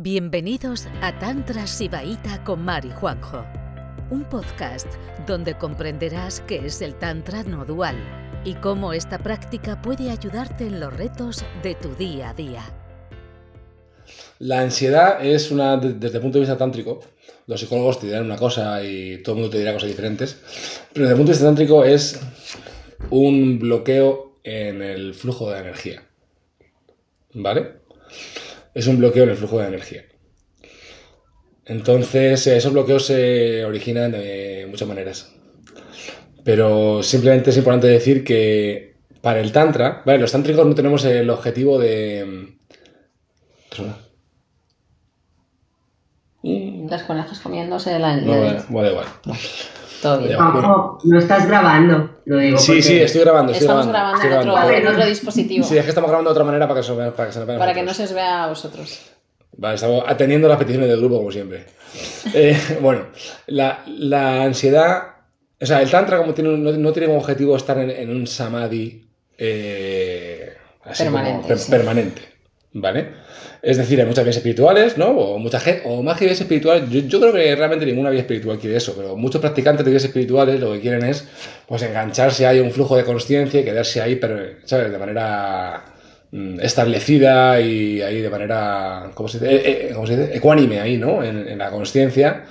Bienvenidos 0.00 0.86
a 1.02 1.18
Tantra 1.18 1.66
Sibaíta 1.66 2.44
con 2.44 2.64
Mari 2.64 2.92
Juanjo, 3.00 3.44
un 4.12 4.22
podcast 4.28 4.86
donde 5.26 5.58
comprenderás 5.58 6.40
qué 6.46 6.64
es 6.64 6.80
el 6.82 6.94
Tantra 6.94 7.42
no 7.42 7.64
dual 7.64 7.96
y 8.44 8.54
cómo 8.54 8.92
esta 8.92 9.18
práctica 9.18 9.82
puede 9.82 10.12
ayudarte 10.12 10.68
en 10.68 10.78
los 10.78 10.96
retos 10.96 11.44
de 11.64 11.74
tu 11.74 11.96
día 11.96 12.30
a 12.30 12.34
día. 12.34 12.62
La 14.38 14.60
ansiedad 14.60 15.26
es 15.26 15.50
una, 15.50 15.76
desde 15.76 16.18
el 16.18 16.22
punto 16.22 16.38
de 16.38 16.42
vista 16.42 16.56
tántrico, 16.56 17.00
los 17.48 17.58
psicólogos 17.58 17.98
te 17.98 18.06
dirán 18.06 18.24
una 18.24 18.36
cosa 18.36 18.80
y 18.84 19.20
todo 19.24 19.34
el 19.34 19.40
mundo 19.40 19.50
te 19.50 19.58
dirá 19.58 19.72
cosas 19.72 19.88
diferentes, 19.88 20.40
pero 20.92 21.06
desde 21.06 21.14
el 21.14 21.16
punto 21.16 21.32
de 21.32 21.38
vista 21.38 21.46
tántrico 21.46 21.84
es 21.84 22.20
un 23.10 23.58
bloqueo 23.58 24.36
en 24.44 24.80
el 24.80 25.12
flujo 25.14 25.50
de 25.50 25.58
energía. 25.58 26.04
¿Vale? 27.34 27.78
Es 28.78 28.86
un 28.86 28.96
bloqueo 28.96 29.24
en 29.24 29.30
el 29.30 29.36
flujo 29.36 29.58
de 29.58 29.66
energía. 29.66 30.04
Entonces, 31.64 32.46
esos 32.46 32.72
bloqueos 32.72 33.06
se 33.06 33.64
originan 33.64 34.12
de 34.12 34.68
muchas 34.70 34.86
maneras. 34.86 35.34
Pero 36.44 37.02
simplemente 37.02 37.50
es 37.50 37.56
importante 37.56 37.88
decir 37.88 38.22
que 38.22 38.94
para 39.20 39.40
el 39.40 39.50
Tantra, 39.50 40.04
¿vale? 40.06 40.20
Los 40.20 40.30
tántricos 40.30 40.64
no 40.64 40.76
tenemos 40.76 41.04
el 41.04 41.28
objetivo 41.28 41.76
de. 41.76 42.54
¿Qué 43.68 43.76
suena? 43.76 43.96
Las 46.88 47.02
conejas 47.02 47.40
comiéndose 47.40 47.98
la 47.98 48.16
No, 48.16 48.40
vale. 48.70 49.08
Todo 50.02 50.18
bien. 50.20 50.40
Ojo, 50.40 50.98
no 51.04 51.18
estás 51.18 51.46
grabando, 51.48 52.10
lo 52.24 52.38
digo. 52.38 52.58
Sí, 52.58 52.66
porque- 52.72 52.82
sí, 52.82 53.00
estoy 53.00 53.20
grabando. 53.22 53.52
Estoy 53.52 53.66
Estamos 53.66 53.86
grabando, 53.88 54.18
grabando, 54.18 54.22
estoy 54.22 54.30
en, 54.32 54.38
otro, 54.38 54.52
grabando. 54.52 54.88
en 54.90 54.94
otro 54.96 55.06
dispositivo. 55.08 55.64
Sí, 55.66 55.76
es 55.78 55.82
que 55.84 55.88
estamos 55.90 56.08
grabando 56.10 56.30
de 56.30 56.32
otra 56.32 56.44
manera 56.44 56.68
para 56.68 56.80
que 56.80 56.86
se, 56.86 56.92
para 56.94 57.26
que 57.26 57.32
se 57.32 57.38
nos 57.40 57.48
vea 57.48 57.58
para 57.58 57.74
que 57.74 57.82
no 57.82 57.92
se 57.94 58.04
os 58.04 58.12
vea 58.12 58.44
a 58.44 58.48
vosotros. 58.48 59.00
Vale, 59.56 59.74
estamos 59.74 60.04
atendiendo 60.06 60.46
las 60.48 60.56
peticiones 60.58 60.88
del 60.88 60.98
grupo, 61.00 61.18
como 61.18 61.32
siempre. 61.32 61.66
Eh, 62.34 62.78
bueno, 62.82 63.06
la, 63.46 63.82
la 63.86 64.42
ansiedad. 64.42 65.02
O 65.60 65.64
sea, 65.66 65.80
el 65.82 65.90
Tantra 65.90 66.18
como 66.18 66.34
tiene, 66.34 66.50
un- 66.50 66.62
no, 66.62 66.70
no 66.72 66.92
tiene 66.92 67.06
como 67.06 67.18
objetivo 67.18 67.56
estar 67.56 67.78
en, 67.78 67.90
en 67.90 68.10
un 68.10 68.26
samadhi 68.26 69.08
eh, 69.38 70.54
así 70.84 71.04
como 71.04 71.16
Permanente, 71.16 71.48
per- 71.48 71.58
sí. 71.58 71.70
permanente. 71.70 72.22
¿Vale? 72.74 73.12
Es 73.60 73.76
decir, 73.76 74.00
hay 74.00 74.06
muchas 74.06 74.24
vías 74.24 74.36
espirituales, 74.36 74.96
¿no? 74.96 75.08
O 75.08 75.38
mucha 75.38 75.58
gente, 75.58 75.82
o 75.84 76.02
más 76.02 76.16
que 76.16 76.26
vías 76.26 76.40
espirituales, 76.40 76.88
yo, 76.90 77.20
creo 77.20 77.32
que 77.32 77.56
realmente 77.56 77.84
ninguna 77.86 78.10
vía 78.10 78.20
espiritual 78.20 78.58
quiere 78.58 78.76
eso, 78.76 78.94
pero 78.96 79.16
muchos 79.16 79.40
practicantes 79.40 79.84
de 79.84 79.90
vías 79.90 80.04
espirituales 80.04 80.60
lo 80.60 80.72
que 80.72 80.80
quieren 80.80 81.04
es 81.04 81.26
pues 81.66 81.82
engancharse 81.82 82.46
ahí 82.46 82.60
a 82.60 82.62
un 82.62 82.70
flujo 82.70 82.96
de 82.96 83.04
conciencia 83.04 83.60
y 83.60 83.64
quedarse 83.64 84.00
ahí, 84.00 84.16
pero, 84.16 84.38
¿sabes? 84.64 84.92
De 84.92 84.98
manera 84.98 85.84
mm, 86.30 86.60
establecida 86.60 87.60
y 87.60 88.00
ahí 88.00 88.20
de 88.20 88.30
manera, 88.30 89.10
¿cómo 89.14 89.28
se 89.28 89.40
dice? 89.40 89.54
Eh, 89.54 89.62
eh, 89.66 89.90
¿cómo 89.92 90.06
se 90.06 90.16
dice? 90.16 90.36
Ecuánime 90.36 90.80
ahí, 90.80 90.96
¿no? 90.96 91.24
En, 91.24 91.48
en 91.48 91.58
la 91.58 91.70
conciencia, 91.70 92.44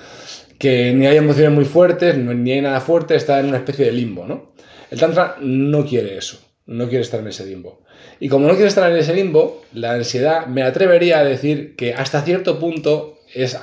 que 0.59 0.91
ni 0.93 1.07
hay 1.07 1.17
emociones 1.17 1.53
muy 1.53 1.65
fuertes, 1.65 2.17
ni 2.17 2.51
hay 2.51 2.61
nada 2.61 2.81
fuerte, 2.81 3.15
está 3.15 3.39
en 3.39 3.47
una 3.47 3.57
especie 3.57 3.85
de 3.85 3.93
limbo, 3.93 4.25
¿no? 4.25 4.51
El 4.91 4.99
Tantra 4.99 5.37
no 5.41 5.85
quiere 5.85 6.17
eso, 6.17 6.39
no 6.67 6.89
quiere 6.89 7.01
estar 7.01 7.21
en 7.21 7.27
ese 7.27 7.45
limbo. 7.45 7.81
Y 8.19 8.29
como 8.29 8.47
no 8.47 8.53
quiere 8.53 8.67
estar 8.67 8.91
en 8.91 8.97
ese 8.97 9.15
limbo, 9.15 9.63
la 9.73 9.93
ansiedad 9.93 10.45
me 10.47 10.63
atrevería 10.63 11.19
a 11.19 11.23
decir 11.23 11.75
que 11.75 11.93
hasta 11.93 12.21
cierto 12.21 12.59
punto 12.59 13.19
es 13.33 13.57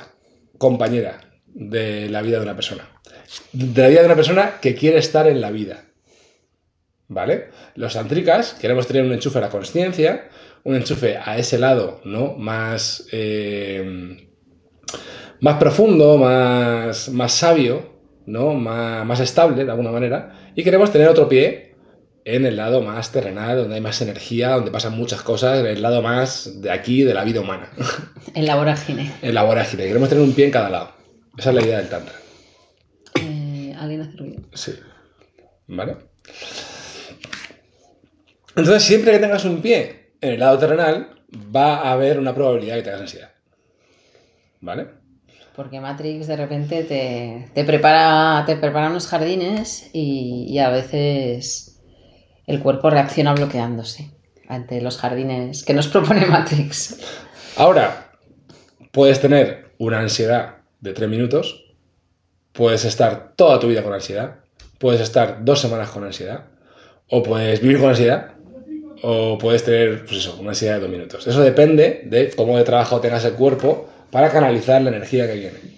compañera 0.57 1.21
de 1.47 2.09
la 2.09 2.21
vida 2.21 2.37
de 2.37 2.43
una 2.43 2.55
persona. 2.55 2.89
De 3.53 3.81
la 3.81 3.87
vida 3.87 3.99
de 4.01 4.07
una 4.07 4.15
persona 4.15 4.59
que 4.59 4.75
quiere 4.75 4.97
estar 4.97 5.27
en 5.27 5.39
la 5.39 5.51
vida. 5.51 5.85
¿Vale? 7.07 7.49
Los 7.75 7.93
tantricas 7.93 8.55
queremos 8.59 8.87
tener 8.87 9.03
un 9.03 9.13
enchufe 9.13 9.37
a 9.37 9.41
la 9.41 9.49
conciencia, 9.49 10.27
un 10.63 10.75
enchufe 10.75 11.17
a 11.17 11.37
ese 11.37 11.59
lado, 11.59 12.01
¿no? 12.03 12.33
Más, 12.33 13.07
eh, 13.11 14.27
más 15.39 15.57
profundo, 15.57 16.17
más, 16.17 17.09
más 17.09 17.33
sabio, 17.33 17.93
¿no? 18.25 18.55
Más, 18.55 19.05
más 19.05 19.19
estable, 19.19 19.63
de 19.63 19.69
alguna 19.69 19.91
manera. 19.91 20.51
Y 20.55 20.63
queremos 20.63 20.91
tener 20.91 21.07
otro 21.07 21.29
pie 21.29 21.74
en 22.25 22.45
el 22.45 22.55
lado 22.57 22.81
más 22.81 23.11
terrenal, 23.11 23.55
donde 23.57 23.75
hay 23.75 23.81
más 23.81 24.01
energía, 24.01 24.49
donde 24.49 24.71
pasan 24.71 24.97
muchas 24.97 25.21
cosas, 25.21 25.59
en 25.59 25.67
el 25.67 25.81
lado 25.81 26.01
más 26.01 26.59
de 26.61 26.71
aquí, 26.71 27.03
de 27.03 27.13
la 27.13 27.23
vida 27.23 27.39
humana, 27.39 27.69
En 28.33 28.45
la 28.45 28.55
vorágine. 28.55 29.13
en 29.21 29.33
la 29.33 29.43
vorágine. 29.43 29.85
Queremos 29.85 30.09
tener 30.09 30.23
un 30.23 30.33
pie 30.33 30.45
en 30.45 30.51
cada 30.51 30.69
lado. 30.69 30.91
Esa 31.37 31.49
es 31.51 31.55
la 31.55 31.61
idea 31.61 31.77
del 31.77 31.87
Tantra. 31.89 32.15
Eh, 33.21 33.75
Alguien 33.79 34.01
hace 34.01 34.17
ruido. 34.17 34.41
Sí. 34.53 34.73
¿Vale? 35.67 35.97
Entonces, 38.55 38.83
siempre 38.83 39.11
que 39.11 39.19
tengas 39.19 39.45
un 39.45 39.61
pie 39.61 40.13
en 40.21 40.33
el 40.33 40.39
lado 40.39 40.57
terrenal, 40.57 41.09
va 41.55 41.75
a 41.81 41.91
haber 41.91 42.17
una 42.19 42.33
probabilidad 42.33 42.75
de 42.75 42.81
que 42.81 42.85
tengas 42.85 43.01
ansiedad. 43.01 43.31
¿Vale? 44.61 44.87
Porque 45.55 45.79
Matrix 45.79 46.27
de 46.27 46.35
repente 46.37 46.83
te, 46.83 47.49
te 47.53 47.63
prepara, 47.63 48.43
te 48.45 48.55
prepara 48.57 48.89
unos 48.89 49.07
jardines 49.07 49.89
y, 49.93 50.47
y 50.49 50.59
a 50.59 50.69
veces 50.69 51.74
el 52.47 52.61
cuerpo 52.61 52.89
reacciona 52.89 53.33
bloqueándose 53.33 54.11
ante 54.47 54.81
los 54.81 54.97
jardines 54.97 55.63
que 55.63 55.73
nos 55.73 55.87
propone 55.87 56.25
Matrix. 56.27 56.97
Ahora, 57.57 58.11
puedes 58.91 59.19
tener 59.19 59.73
una 59.77 59.99
ansiedad 59.99 60.57
de 60.81 60.93
tres 60.93 61.09
minutos, 61.09 61.65
puedes 62.51 62.85
estar 62.85 63.33
toda 63.35 63.59
tu 63.59 63.67
vida 63.67 63.83
con 63.83 63.93
ansiedad, 63.93 64.35
puedes 64.79 65.01
estar 65.01 65.43
dos 65.43 65.59
semanas 65.59 65.89
con 65.89 66.03
ansiedad, 66.03 66.45
o 67.09 67.23
puedes 67.23 67.61
vivir 67.61 67.79
con 67.79 67.89
ansiedad, 67.89 68.31
o 69.01 69.37
puedes 69.37 69.63
tener, 69.63 70.05
pues 70.05 70.17
eso, 70.17 70.37
una 70.39 70.49
ansiedad 70.49 70.75
de 70.75 70.81
dos 70.81 70.89
minutos. 70.89 71.27
Eso 71.27 71.41
depende 71.41 72.03
de 72.05 72.31
cómo 72.35 72.57
de 72.57 72.63
trabajo 72.63 72.99
tengas 72.99 73.25
el 73.25 73.33
cuerpo 73.33 73.89
para 74.11 74.31
canalizar 74.31 74.81
la 74.81 74.89
energía 74.89 75.27
que 75.27 75.33
viene. 75.33 75.74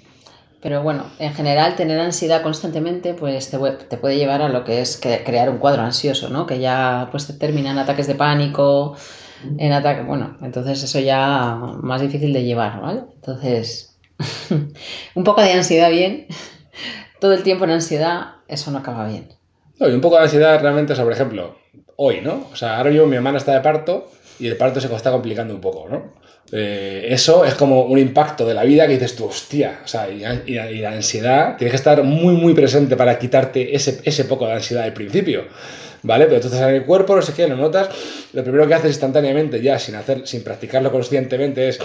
Pero 0.68 0.84
bueno, 0.84 1.06
en 1.18 1.34
general 1.34 1.78
tener 1.78 1.98
ansiedad 1.98 2.42
constantemente 2.42 3.14
pues 3.14 3.50
te, 3.50 3.58
pue- 3.58 3.78
te 3.88 3.96
puede 3.96 4.18
llevar 4.18 4.42
a 4.42 4.50
lo 4.50 4.66
que 4.66 4.82
es 4.82 5.00
crear 5.02 5.50
un 5.50 5.60
cuadro 5.60 5.82
ansioso, 5.82 6.28
¿no? 6.28 6.46
Que 6.46 6.60
ya 6.60 7.08
pues 7.10 7.26
te 7.26 7.32
termina 7.32 7.72
en 7.72 7.78
ataques 7.78 8.06
de 8.06 8.16
pánico, 8.16 8.98
en 9.58 9.72
ataque, 9.72 10.02
bueno, 10.02 10.36
entonces 10.42 10.84
eso 10.84 11.00
ya 11.00 11.56
más 11.82 12.02
difícil 12.02 12.34
de 12.34 12.44
llevar, 12.44 12.82
¿vale? 12.82 13.04
Entonces, 13.16 13.98
un 15.16 15.24
poco 15.24 15.40
de 15.42 15.54
ansiedad 15.54 15.90
bien, 15.90 16.28
todo 17.22 17.32
el 17.32 17.44
tiempo 17.44 17.64
en 17.64 17.72
ansiedad, 17.72 18.36
eso 18.50 18.70
no 18.70 18.80
acaba 18.80 19.08
bien. 19.08 19.30
No, 19.80 19.88
y 19.88 19.94
un 19.94 20.02
poco 20.02 20.18
de 20.18 20.24
ansiedad 20.24 20.60
realmente, 20.60 20.92
o 20.92 20.96
sea, 20.98 21.06
por 21.06 21.14
ejemplo, 21.14 21.56
hoy, 21.96 22.20
¿no? 22.20 22.46
O 22.52 22.58
sea, 22.58 22.76
ahora 22.78 22.90
mismo 22.92 23.08
mi 23.08 23.16
hermana 23.16 23.38
está 23.38 23.54
de 23.54 23.62
parto 23.62 24.12
y 24.38 24.48
el 24.48 24.58
parto 24.58 24.82
se 24.82 24.94
está 24.94 25.12
complicando 25.14 25.54
un 25.56 25.62
poco, 25.62 25.88
¿no? 25.90 26.12
Eh, 26.52 27.08
eso 27.10 27.44
es 27.44 27.56
como 27.56 27.84
un 27.84 27.98
impacto 28.00 28.46
de 28.46 28.54
la 28.54 28.64
vida 28.64 28.88
que 28.88 28.94
dices 28.94 29.16
tú, 29.16 29.26
hostia, 29.26 29.82
o 29.84 29.88
sea, 29.88 30.10
y, 30.10 30.24
y 30.50 30.56
la- 30.56 30.72
y 30.72 30.78
la 30.80 30.92
ansiedad, 30.92 31.58
tienes 31.58 31.72
que 31.72 31.78
estar 31.78 32.02
muy, 32.04 32.36
muy 32.36 32.54
presente 32.54 32.96
para 32.96 33.20
quitarte 33.20 33.76
ese, 33.76 34.00
ese 34.04 34.24
poco 34.26 34.46
de 34.48 34.54
ansiedad 34.54 34.86
al 34.86 34.94
principio, 34.94 35.44
¿vale? 36.04 36.26
Pero 36.26 36.38
estás 36.38 36.54
en 36.62 36.70
el 36.76 36.84
cuerpo, 36.86 37.16
no 37.18 37.22
sé 37.22 37.34
qué, 37.34 37.48
lo 37.48 37.58
notas, 37.58 37.90
lo 38.32 38.44
primero 38.44 38.66
que 38.66 38.76
haces 38.76 38.92
instantáneamente, 38.92 39.62
ya 39.62 39.78
sin, 39.78 39.96
hacer, 39.96 40.26
sin 40.26 40.42
practicarlo 40.44 40.90
conscientemente, 40.90 41.68
es 41.68 41.80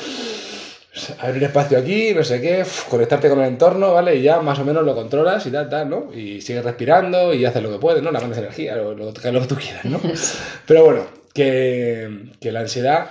abrir 1.20 1.42
espacio 1.44 1.78
aquí, 1.78 2.12
no 2.14 2.22
sé 2.22 2.40
qué, 2.40 2.64
conectarte 2.88 3.28
con 3.28 3.40
el 3.40 3.48
entorno, 3.48 3.94
¿vale? 3.94 4.14
Y 4.16 4.22
ya 4.22 4.40
más 4.42 4.58
o 4.60 4.64
menos 4.64 4.84
lo 4.84 4.94
controlas 4.94 5.44
y 5.46 5.50
tal, 5.50 5.68
tal, 5.68 5.88
¿no? 5.90 6.12
Y 6.14 6.40
sigues 6.40 6.62
respirando 6.64 7.32
y 7.34 7.44
haces 7.44 7.62
lo 7.62 7.72
que 7.72 7.78
puedes, 7.78 8.02
¿no? 8.02 8.12
La 8.12 8.20
mandas 8.20 8.38
energía, 8.38 8.76
lo, 8.76 8.94
lo- 8.94 9.06
lo 9.06 9.40
que 9.40 9.46
tú 9.48 9.56
quieras, 9.56 9.84
¿no? 9.86 10.00
Pero 10.66 10.84
bueno, 10.84 11.06
que, 11.34 12.26
que 12.40 12.52
la 12.52 12.60
ansiedad 12.60 13.06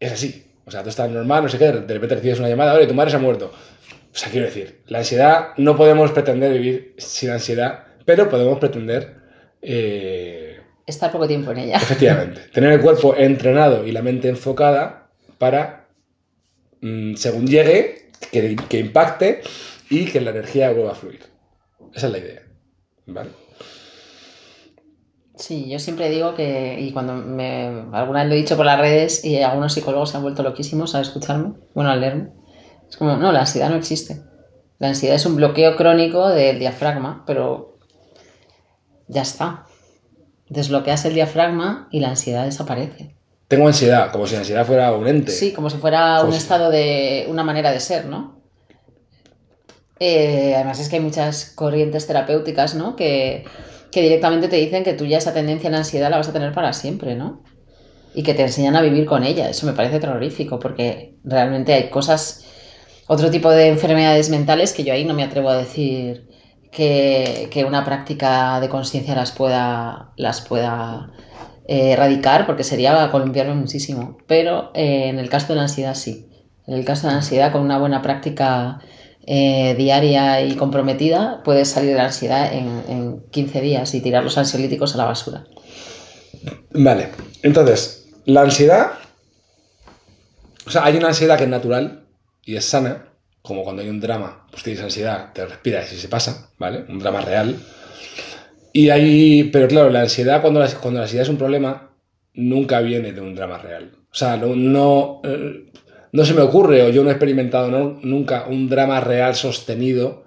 es 0.00 0.12
así. 0.12 0.46
O 0.64 0.70
sea, 0.70 0.82
tú 0.82 0.88
estás 0.88 1.10
normal, 1.10 1.42
no 1.42 1.48
sé 1.48 1.58
qué, 1.58 1.72
de 1.72 1.94
repente 1.94 2.14
recibes 2.14 2.38
una 2.38 2.48
llamada, 2.48 2.74
oye, 2.74 2.86
tu 2.86 2.94
madre 2.94 3.10
se 3.10 3.16
ha 3.16 3.20
muerto. 3.20 3.52
O 4.12 4.14
sea, 4.16 4.30
quiero 4.30 4.46
decir, 4.46 4.82
la 4.86 4.98
ansiedad, 4.98 5.48
no 5.56 5.76
podemos 5.76 6.10
pretender 6.12 6.52
vivir 6.52 6.94
sin 6.98 7.30
ansiedad, 7.30 7.84
pero 8.04 8.28
podemos 8.28 8.58
pretender, 8.58 9.16
eh, 9.60 10.60
Estar 10.86 11.10
poco 11.12 11.26
tiempo 11.26 11.52
en 11.52 11.58
ella. 11.58 11.76
efectivamente, 11.76 12.42
tener 12.52 12.72
el 12.72 12.80
cuerpo 12.80 13.14
entrenado 13.16 13.86
y 13.86 13.92
la 13.92 14.02
mente 14.02 14.28
enfocada 14.28 15.10
para, 15.38 15.88
mm, 16.80 17.14
según 17.14 17.46
llegue, 17.46 18.10
que, 18.30 18.56
que 18.68 18.78
impacte 18.78 19.40
y 19.90 20.06
que 20.06 20.20
la 20.20 20.30
energía 20.30 20.70
vuelva 20.70 20.92
a 20.92 20.94
fluir. 20.94 21.20
Esa 21.94 22.06
es 22.06 22.12
la 22.12 22.18
idea. 22.18 22.42
¿Vale? 23.06 23.30
Sí, 25.42 25.68
yo 25.68 25.80
siempre 25.80 26.08
digo 26.08 26.36
que, 26.36 26.76
y 26.78 26.92
cuando 26.92 27.14
me, 27.14 27.66
alguna 27.92 28.20
vez 28.20 28.28
lo 28.28 28.34
he 28.34 28.38
dicho 28.38 28.56
por 28.56 28.64
las 28.64 28.78
redes 28.78 29.24
y 29.24 29.42
algunos 29.42 29.72
psicólogos 29.72 30.10
se 30.10 30.16
han 30.16 30.22
vuelto 30.22 30.44
loquísimos 30.44 30.94
al 30.94 31.02
escucharme, 31.02 31.54
bueno, 31.74 31.90
al 31.90 32.00
leerme, 32.00 32.28
es 32.88 32.96
como, 32.96 33.16
no, 33.16 33.32
la 33.32 33.40
ansiedad 33.40 33.68
no 33.68 33.74
existe. 33.74 34.22
La 34.78 34.86
ansiedad 34.88 35.16
es 35.16 35.26
un 35.26 35.34
bloqueo 35.34 35.74
crónico 35.74 36.28
del 36.28 36.60
diafragma, 36.60 37.24
pero 37.26 37.76
ya 39.08 39.22
está. 39.22 39.66
Desbloqueas 40.48 41.04
el 41.06 41.14
diafragma 41.14 41.88
y 41.90 41.98
la 41.98 42.10
ansiedad 42.10 42.44
desaparece. 42.44 43.16
Tengo 43.48 43.66
ansiedad, 43.66 44.12
como 44.12 44.28
si 44.28 44.34
la 44.34 44.40
ansiedad 44.42 44.64
fuera 44.64 44.92
un 44.92 45.08
ente. 45.08 45.32
Sí, 45.32 45.52
como 45.52 45.70
si 45.70 45.78
fuera 45.78 46.22
un 46.22 46.30
si- 46.30 46.38
estado 46.38 46.70
de 46.70 47.26
una 47.28 47.42
manera 47.42 47.72
de 47.72 47.80
ser, 47.80 48.06
¿no? 48.06 48.40
Eh, 49.98 50.52
además 50.54 50.78
es 50.78 50.88
que 50.88 50.96
hay 50.96 51.02
muchas 51.02 51.46
corrientes 51.56 52.06
terapéuticas, 52.06 52.76
¿no? 52.76 52.94
Que, 52.94 53.44
que 53.92 54.02
directamente 54.02 54.48
te 54.48 54.56
dicen 54.56 54.82
que 54.82 54.94
tú 54.94 55.04
ya 55.04 55.18
esa 55.18 55.32
tendencia 55.32 55.68
a 55.68 55.72
la 55.72 55.78
ansiedad 55.78 56.10
la 56.10 56.16
vas 56.16 56.28
a 56.28 56.32
tener 56.32 56.52
para 56.52 56.72
siempre, 56.72 57.14
¿no? 57.14 57.42
y 58.14 58.22
que 58.22 58.34
te 58.34 58.42
enseñan 58.42 58.76
a 58.76 58.82
vivir 58.82 59.06
con 59.06 59.24
ella. 59.24 59.48
Eso 59.48 59.66
me 59.66 59.72
parece 59.72 60.00
terrorífico 60.00 60.58
porque 60.58 61.16
realmente 61.24 61.72
hay 61.72 61.88
cosas, 61.90 62.44
otro 63.06 63.30
tipo 63.30 63.50
de 63.50 63.68
enfermedades 63.68 64.30
mentales 64.30 64.72
que 64.72 64.84
yo 64.84 64.92
ahí 64.92 65.04
no 65.04 65.14
me 65.14 65.24
atrevo 65.24 65.50
a 65.50 65.56
decir 65.56 66.28
que, 66.70 67.64
una 67.66 67.84
práctica 67.84 68.60
de 68.60 68.68
conciencia 68.68 69.14
las 69.14 69.32
pueda, 69.32 70.12
las 70.16 70.40
pueda 70.40 71.12
eh, 71.66 71.92
erradicar 71.92 72.46
porque 72.46 72.64
sería 72.64 73.10
columpiarme 73.10 73.54
muchísimo. 73.54 74.18
Pero 74.26 74.70
eh, 74.74 75.08
en 75.08 75.18
el 75.18 75.28
caso 75.28 75.48
de 75.48 75.56
la 75.56 75.62
ansiedad 75.62 75.94
sí. 75.94 76.28
En 76.66 76.74
el 76.74 76.84
caso 76.84 77.06
de 77.06 77.12
la 77.12 77.18
ansiedad 77.18 77.52
con 77.52 77.62
una 77.62 77.78
buena 77.78 78.02
práctica 78.02 78.78
eh, 79.26 79.74
diaria 79.76 80.42
y 80.42 80.56
comprometida 80.56 81.42
puedes 81.44 81.68
salir 81.68 81.90
de 81.90 81.96
la 81.96 82.06
ansiedad 82.06 82.52
en, 82.52 82.82
en 82.88 83.20
15 83.30 83.60
días 83.60 83.94
y 83.94 84.00
tirar 84.00 84.24
los 84.24 84.36
ansiolíticos 84.38 84.94
a 84.94 84.98
la 84.98 85.04
basura. 85.04 85.44
Vale, 86.72 87.08
entonces, 87.42 88.08
la 88.24 88.42
ansiedad. 88.42 88.92
O 90.66 90.70
sea, 90.70 90.84
hay 90.84 90.96
una 90.96 91.08
ansiedad 91.08 91.36
que 91.36 91.44
es 91.44 91.50
natural 91.50 92.04
y 92.44 92.56
es 92.56 92.64
sana, 92.64 93.12
como 93.42 93.64
cuando 93.64 93.82
hay 93.82 93.88
un 93.88 94.00
drama, 94.00 94.46
pues 94.50 94.62
tienes 94.62 94.82
ansiedad, 94.82 95.32
te 95.32 95.44
respiras 95.44 95.92
y 95.92 95.96
se 95.96 96.08
pasa, 96.08 96.50
¿vale? 96.58 96.84
Un 96.88 96.98
drama 96.98 97.20
real. 97.20 97.56
Y 98.72 98.90
hay. 98.90 99.44
Pero 99.44 99.68
claro, 99.68 99.90
la 99.90 100.00
ansiedad, 100.00 100.40
cuando 100.40 100.60
la, 100.60 100.66
ansiedad 100.66 101.22
es 101.22 101.28
un 101.28 101.38
problema, 101.38 101.90
nunca 102.34 102.80
viene 102.80 103.12
de 103.12 103.20
un 103.20 103.34
drama 103.34 103.58
real. 103.58 103.92
O 104.10 104.14
sea, 104.14 104.36
no. 104.36 104.54
no, 104.54 105.20
eh, 105.24 105.70
no 106.12 106.24
se 106.24 106.34
me 106.34 106.42
ocurre, 106.42 106.82
o 106.82 106.90
yo 106.90 107.02
no 107.02 107.08
he 107.08 107.12
experimentado 107.12 107.70
nunca 108.02 108.46
un 108.48 108.68
drama 108.68 109.00
real 109.00 109.34
sostenido 109.34 110.24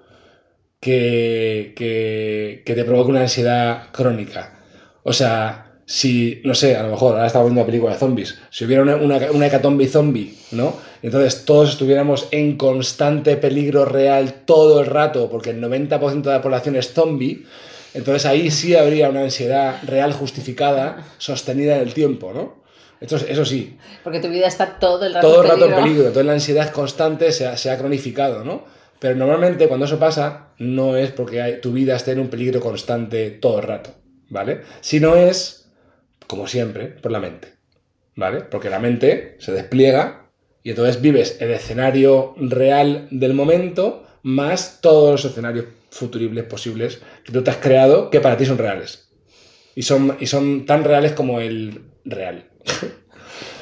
que, 0.79 1.73
que, 1.75 2.63
que 2.65 2.73
te 2.73 2.83
provoque 2.83 3.11
una 3.11 3.21
ansiedad 3.21 3.91
crónica. 3.91 4.59
O 5.03 5.13
sea, 5.13 5.65
si, 5.85 6.41
no 6.43 6.55
sé, 6.55 6.75
a 6.75 6.83
lo 6.83 6.89
mejor, 6.89 7.13
ahora 7.13 7.27
estamos 7.27 7.47
viendo 7.47 7.61
una 7.61 7.67
película 7.67 7.93
de 7.93 7.99
zombies, 7.99 8.39
si 8.49 8.65
hubiera 8.65 8.81
una, 8.81 8.95
una, 8.95 9.17
una 9.31 9.47
hecatombe 9.47 9.87
zombie, 9.87 10.35
¿no? 10.51 10.75
Entonces 11.03 11.45
todos 11.45 11.69
estuviéramos 11.69 12.27
en 12.31 12.57
constante 12.57 13.37
peligro 13.37 13.85
real 13.85 14.41
todo 14.45 14.81
el 14.81 14.87
rato, 14.87 15.29
porque 15.29 15.51
el 15.51 15.61
90% 15.61 16.23
de 16.23 16.31
la 16.31 16.41
población 16.41 16.75
es 16.75 16.91
zombie, 16.93 17.45
entonces 17.93 18.25
ahí 18.25 18.49
sí 18.49 18.75
habría 18.75 19.09
una 19.09 19.21
ansiedad 19.21 19.77
real 19.85 20.13
justificada, 20.13 21.05
sostenida 21.19 21.75
en 21.75 21.83
el 21.83 21.93
tiempo, 21.93 22.33
¿no? 22.33 22.64
Eso 23.01 23.45
sí. 23.45 23.77
Porque 24.03 24.19
tu 24.19 24.29
vida 24.29 24.47
está 24.47 24.79
todo 24.79 25.05
el 25.05 25.13
rato 25.13 25.27
Todo 25.27 25.41
el 25.41 25.45
en 25.45 25.51
rato 25.51 25.65
en 25.65 25.69
peligro. 25.71 25.83
peligro, 25.83 26.07
entonces 26.07 26.25
la 26.25 26.33
ansiedad 26.33 26.71
constante 26.71 27.31
se 27.31 27.45
ha, 27.47 27.57
se 27.57 27.69
ha 27.69 27.77
cronificado, 27.77 28.43
¿no? 28.43 28.63
Pero 28.99 29.15
normalmente 29.15 29.67
cuando 29.67 29.85
eso 29.85 29.99
pasa, 29.99 30.47
no 30.57 30.95
es 30.97 31.11
porque 31.11 31.41
hay- 31.41 31.61
tu 31.61 31.71
vida 31.73 31.95
esté 31.95 32.11
en 32.13 32.19
un 32.19 32.29
peligro 32.29 32.59
constante 32.61 33.29
todo 33.31 33.59
el 33.59 33.65
rato, 33.67 33.91
¿vale? 34.29 34.61
Sino 34.81 35.15
es, 35.15 35.69
como 36.27 36.47
siempre, 36.47 36.87
por 36.87 37.11
la 37.11 37.19
mente, 37.19 37.49
¿vale? 38.15 38.41
Porque 38.41 38.69
la 38.69 38.79
mente 38.79 39.35
se 39.39 39.51
despliega 39.51 40.29
y 40.63 40.69
entonces 40.71 41.01
vives 41.01 41.37
el 41.41 41.51
escenario 41.51 42.33
real 42.37 43.07
del 43.11 43.33
momento 43.33 44.07
más 44.23 44.79
todos 44.81 45.11
los 45.11 45.25
escenarios 45.31 45.65
futuribles 45.91 46.45
posibles 46.45 47.01
que 47.23 47.31
tú 47.31 47.43
te 47.43 47.51
has 47.51 47.57
creado 47.57 48.09
que 48.09 48.21
para 48.21 48.37
ti 48.37 48.45
son 48.45 48.57
reales. 48.57 49.09
Y 49.75 49.83
son, 49.83 50.17
y 50.19 50.27
son 50.27 50.65
tan 50.65 50.83
reales 50.85 51.11
como 51.11 51.41
el 51.41 51.81
real. 52.05 52.45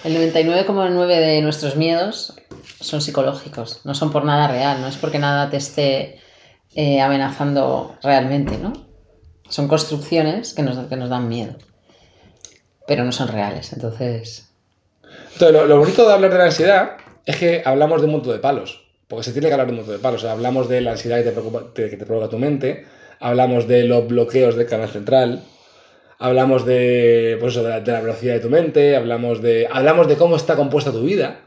El 0.03 0.15
99,9 0.17 1.07
de 1.07 1.41
nuestros 1.41 1.75
miedos 1.75 2.33
son 2.79 3.01
psicológicos, 3.01 3.81
no 3.85 3.95
son 3.95 4.11
por 4.11 4.25
nada 4.25 4.47
real, 4.47 4.81
no 4.81 4.87
es 4.87 4.97
porque 4.97 5.19
nada 5.19 5.49
te 5.49 5.57
esté 5.57 6.19
eh, 6.75 6.99
amenazando 7.01 7.95
realmente, 8.03 8.57
¿no? 8.57 8.73
Son 9.47 9.67
construcciones 9.67 10.53
que 10.53 10.63
nos, 10.63 10.87
que 10.87 10.95
nos 10.97 11.09
dan 11.09 11.29
miedo, 11.29 11.55
pero 12.87 13.03
no 13.05 13.11
son 13.11 13.29
reales, 13.29 13.71
entonces... 13.73 14.49
Lo, 15.39 15.79
bonito 15.79 16.05
de 16.07 16.13
hablar 16.13 16.31
de 16.31 16.37
la 16.37 16.45
ansiedad 16.45 16.97
es 17.25 17.37
que 17.37 17.61
hablamos 17.65 18.01
de 18.01 18.07
un 18.07 18.13
montón 18.13 18.33
de 18.33 18.39
palos. 18.39 18.83
Porque 19.07 19.23
se 19.23 19.31
tiene 19.31 19.47
que 19.47 19.53
hablar 19.53 19.67
de 19.67 19.73
un 19.73 19.77
montón 19.79 19.95
de 19.95 20.01
palos. 20.01 20.21
O 20.21 20.25
sea, 20.25 20.31
hablamos 20.33 20.69
de 20.69 20.81
la 20.81 20.91
ansiedad 20.91 21.17
que 21.17 21.23
te, 21.23 21.31
preocupa- 21.31 21.73
que 21.73 21.87
te 21.87 22.05
provoca 22.05 22.29
tu 22.29 22.39
mente, 22.39 22.85
hablamos 23.19 23.67
de 23.67 23.83
los 23.83 24.07
bloqueos 24.07 24.55
del 24.55 24.67
canal 24.67 24.89
central, 24.89 25.43
hablamos 26.19 26.65
de, 26.65 27.37
pues 27.39 27.55
de, 27.55 27.63
la, 27.63 27.79
de 27.79 27.91
la 27.91 28.01
velocidad 28.01 28.33
de 28.33 28.39
tu 28.39 28.49
mente, 28.49 28.95
hablamos 28.95 29.41
de, 29.41 29.67
hablamos 29.71 30.07
de 30.07 30.15
cómo 30.15 30.35
está 30.35 30.55
compuesta 30.55 30.91
tu 30.91 31.03
vida. 31.03 31.41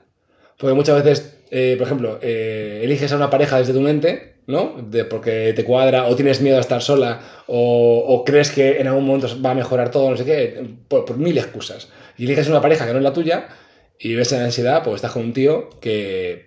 Porque 0.59 0.75
muchas 0.75 1.03
veces, 1.05 1.39
eh, 1.51 1.75
por 1.77 1.87
ejemplo, 1.87 2.19
eh, 2.23 2.81
eliges 2.83 3.13
a 3.13 3.17
una 3.17 3.29
pareja 3.29 3.59
desde 3.59 3.73
tu 3.73 3.81
mente, 3.81 4.37
¿no? 4.47 4.77
De, 4.81 5.05
porque 5.05 5.53
te 5.55 5.65
cuadra, 5.65 6.07
o 6.07 6.17
tienes 6.17 6.41
miedo 6.41 6.57
a 6.57 6.61
estar 6.61 6.81
sola, 6.81 7.21
o, 7.47 8.05
o 8.09 8.25
crees 8.25 8.51
que 8.51 8.81
en 8.81 8.87
algún 8.87 9.05
momento 9.05 9.29
va 9.45 9.51
a 9.51 9.55
mejorar 9.55 9.91
todo, 9.91 10.11
no 10.11 10.17
sé 10.17 10.25
qué, 10.25 10.65
por, 10.89 11.05
por 11.05 11.19
mil 11.19 11.37
excusas. 11.37 11.89
Y 12.17 12.25
eliges 12.25 12.49
una 12.49 12.61
pareja 12.61 12.87
que 12.87 12.93
no 12.93 12.99
es 12.99 13.05
la 13.05 13.12
tuya, 13.12 13.49
y 13.99 14.15
ves 14.15 14.33
en 14.33 14.43
ansiedad, 14.43 14.83
pues 14.83 14.97
estás 14.97 15.12
con 15.12 15.25
un 15.25 15.33
tío 15.33 15.69
que, 15.81 16.47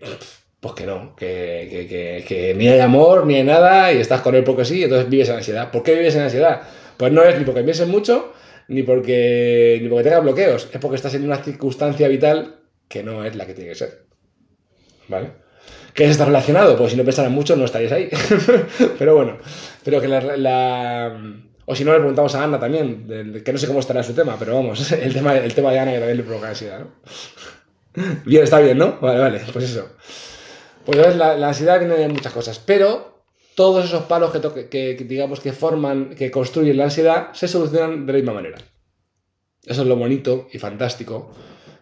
pues 0.59 0.73
que 0.73 0.85
no, 0.85 1.15
que, 1.15 1.67
que, 1.69 1.87
que, 1.87 2.25
que 2.27 2.53
ni 2.55 2.67
hay 2.67 2.79
amor, 2.79 3.25
ni 3.25 3.35
hay 3.35 3.43
nada, 3.43 3.91
y 3.93 3.99
estás 3.99 4.21
con 4.21 4.33
él 4.33 4.43
porque 4.43 4.65
sí, 4.65 4.79
y 4.79 4.83
entonces 4.83 5.09
vives 5.09 5.29
en 5.29 5.35
ansiedad. 5.35 5.71
¿Por 5.71 5.83
qué 5.83 5.93
vives 5.93 6.15
en 6.15 6.21
ansiedad? 6.21 6.61
Pues 6.99 7.13
no 7.13 7.23
es 7.23 7.39
ni 7.39 7.45
porque 7.45 7.63
pienses 7.63 7.87
mucho, 7.87 8.33
ni 8.67 8.83
porque, 8.83 9.79
ni 9.81 9.87
porque 9.87 10.03
tengas 10.03 10.21
bloqueos, 10.21 10.67
es 10.69 10.79
porque 10.81 10.97
estás 10.97 11.13
en 11.13 11.23
una 11.23 11.37
circunstancia 11.37 12.09
vital 12.09 12.59
que 12.89 13.03
no 13.03 13.23
es 13.23 13.37
la 13.37 13.47
que 13.47 13.53
tiene 13.53 13.69
que 13.69 13.75
ser. 13.77 14.03
¿Vale? 15.07 15.31
¿Qué 15.93 16.03
es 16.03 16.11
estar 16.11 16.27
relacionado? 16.27 16.77
Pues 16.77 16.91
si 16.91 16.97
no 16.97 17.05
pensaran 17.05 17.31
mucho 17.31 17.55
no 17.55 17.63
estaríais 17.63 17.93
ahí. 17.93 18.09
pero 18.99 19.15
bueno, 19.15 19.37
pero 19.85 20.01
que 20.01 20.09
la, 20.09 21.17
O 21.63 21.73
si 21.73 21.85
no, 21.85 21.93
le 21.93 21.99
preguntamos 21.99 22.35
a 22.35 22.43
Ana 22.43 22.59
también, 22.59 23.07
que 23.45 23.53
no 23.53 23.57
sé 23.57 23.67
cómo 23.67 23.79
estará 23.79 24.03
su 24.03 24.13
tema, 24.13 24.35
pero 24.37 24.55
vamos, 24.55 24.91
el 24.91 25.13
tema, 25.13 25.37
el 25.37 25.53
tema 25.53 25.71
de 25.71 25.79
Ana 25.79 25.93
que 25.93 25.99
también 25.99 26.17
le 26.17 26.23
provoca 26.23 26.49
ansiedad, 26.49 26.81
¿no? 26.81 26.91
Bien, 28.25 28.43
está 28.43 28.59
bien, 28.59 28.77
¿no? 28.77 28.99
Vale, 28.99 29.19
vale, 29.19 29.41
pues 29.53 29.71
eso. 29.71 29.89
Pues 30.85 31.15
la, 31.15 31.37
la 31.37 31.47
ansiedad 31.47 31.79
viene 31.79 31.95
de 31.95 32.09
muchas 32.09 32.33
cosas, 32.33 32.59
pero 32.59 33.18
todos 33.59 33.83
esos 33.83 34.03
palos 34.03 34.31
que, 34.71 35.05
digamos 35.05 35.41
que 35.41 35.51
forman, 35.51 36.11
que 36.15 36.31
construyen 36.31 36.77
la 36.77 36.85
ansiedad, 36.85 37.33
se 37.33 37.45
solucionan 37.49 38.05
de 38.05 38.13
la 38.13 38.19
misma 38.19 38.33
manera. 38.33 38.57
Eso 39.65 39.81
es 39.81 39.87
lo 39.89 39.97
bonito 39.97 40.47
y 40.53 40.59
fantástico. 40.59 41.33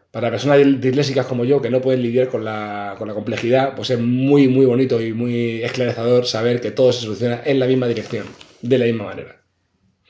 Para 0.09 0.31
personas 0.31 0.57
dislésicas 0.81 1.27
como 1.27 1.45
yo, 1.45 1.61
que 1.61 1.69
no 1.69 1.79
pueden 1.79 2.01
lidiar 2.01 2.29
con 2.29 2.43
la, 2.43 2.95
con 2.97 3.07
la 3.07 3.13
complejidad, 3.13 3.75
pues 3.75 3.91
es 3.91 3.99
muy, 3.99 4.47
muy 4.47 4.65
bonito 4.65 4.99
y 4.99 5.13
muy 5.13 5.61
esclarecedor 5.61 6.25
saber 6.25 6.61
que 6.61 6.71
todo 6.71 6.91
se 6.91 7.01
soluciona 7.01 7.43
en 7.45 7.59
la 7.59 7.67
misma 7.67 7.87
dirección, 7.87 8.25
de 8.63 8.77
la 8.79 8.85
misma 8.85 9.03
manera. 9.03 9.43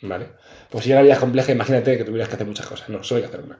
¿Vale? 0.03 0.27
Pues 0.69 0.85
si 0.85 0.91
ya 0.91 0.95
la 0.95 1.01
vida 1.01 1.15
es 1.15 1.19
compleja, 1.19 1.51
imagínate 1.51 1.97
que 1.97 2.05
tuvieras 2.05 2.29
que 2.29 2.35
hacer 2.35 2.47
muchas 2.47 2.65
cosas. 2.65 2.87
No, 2.87 3.03
solo 3.03 3.17
hay 3.17 3.23
que 3.23 3.35
hacer 3.35 3.45
una. 3.45 3.59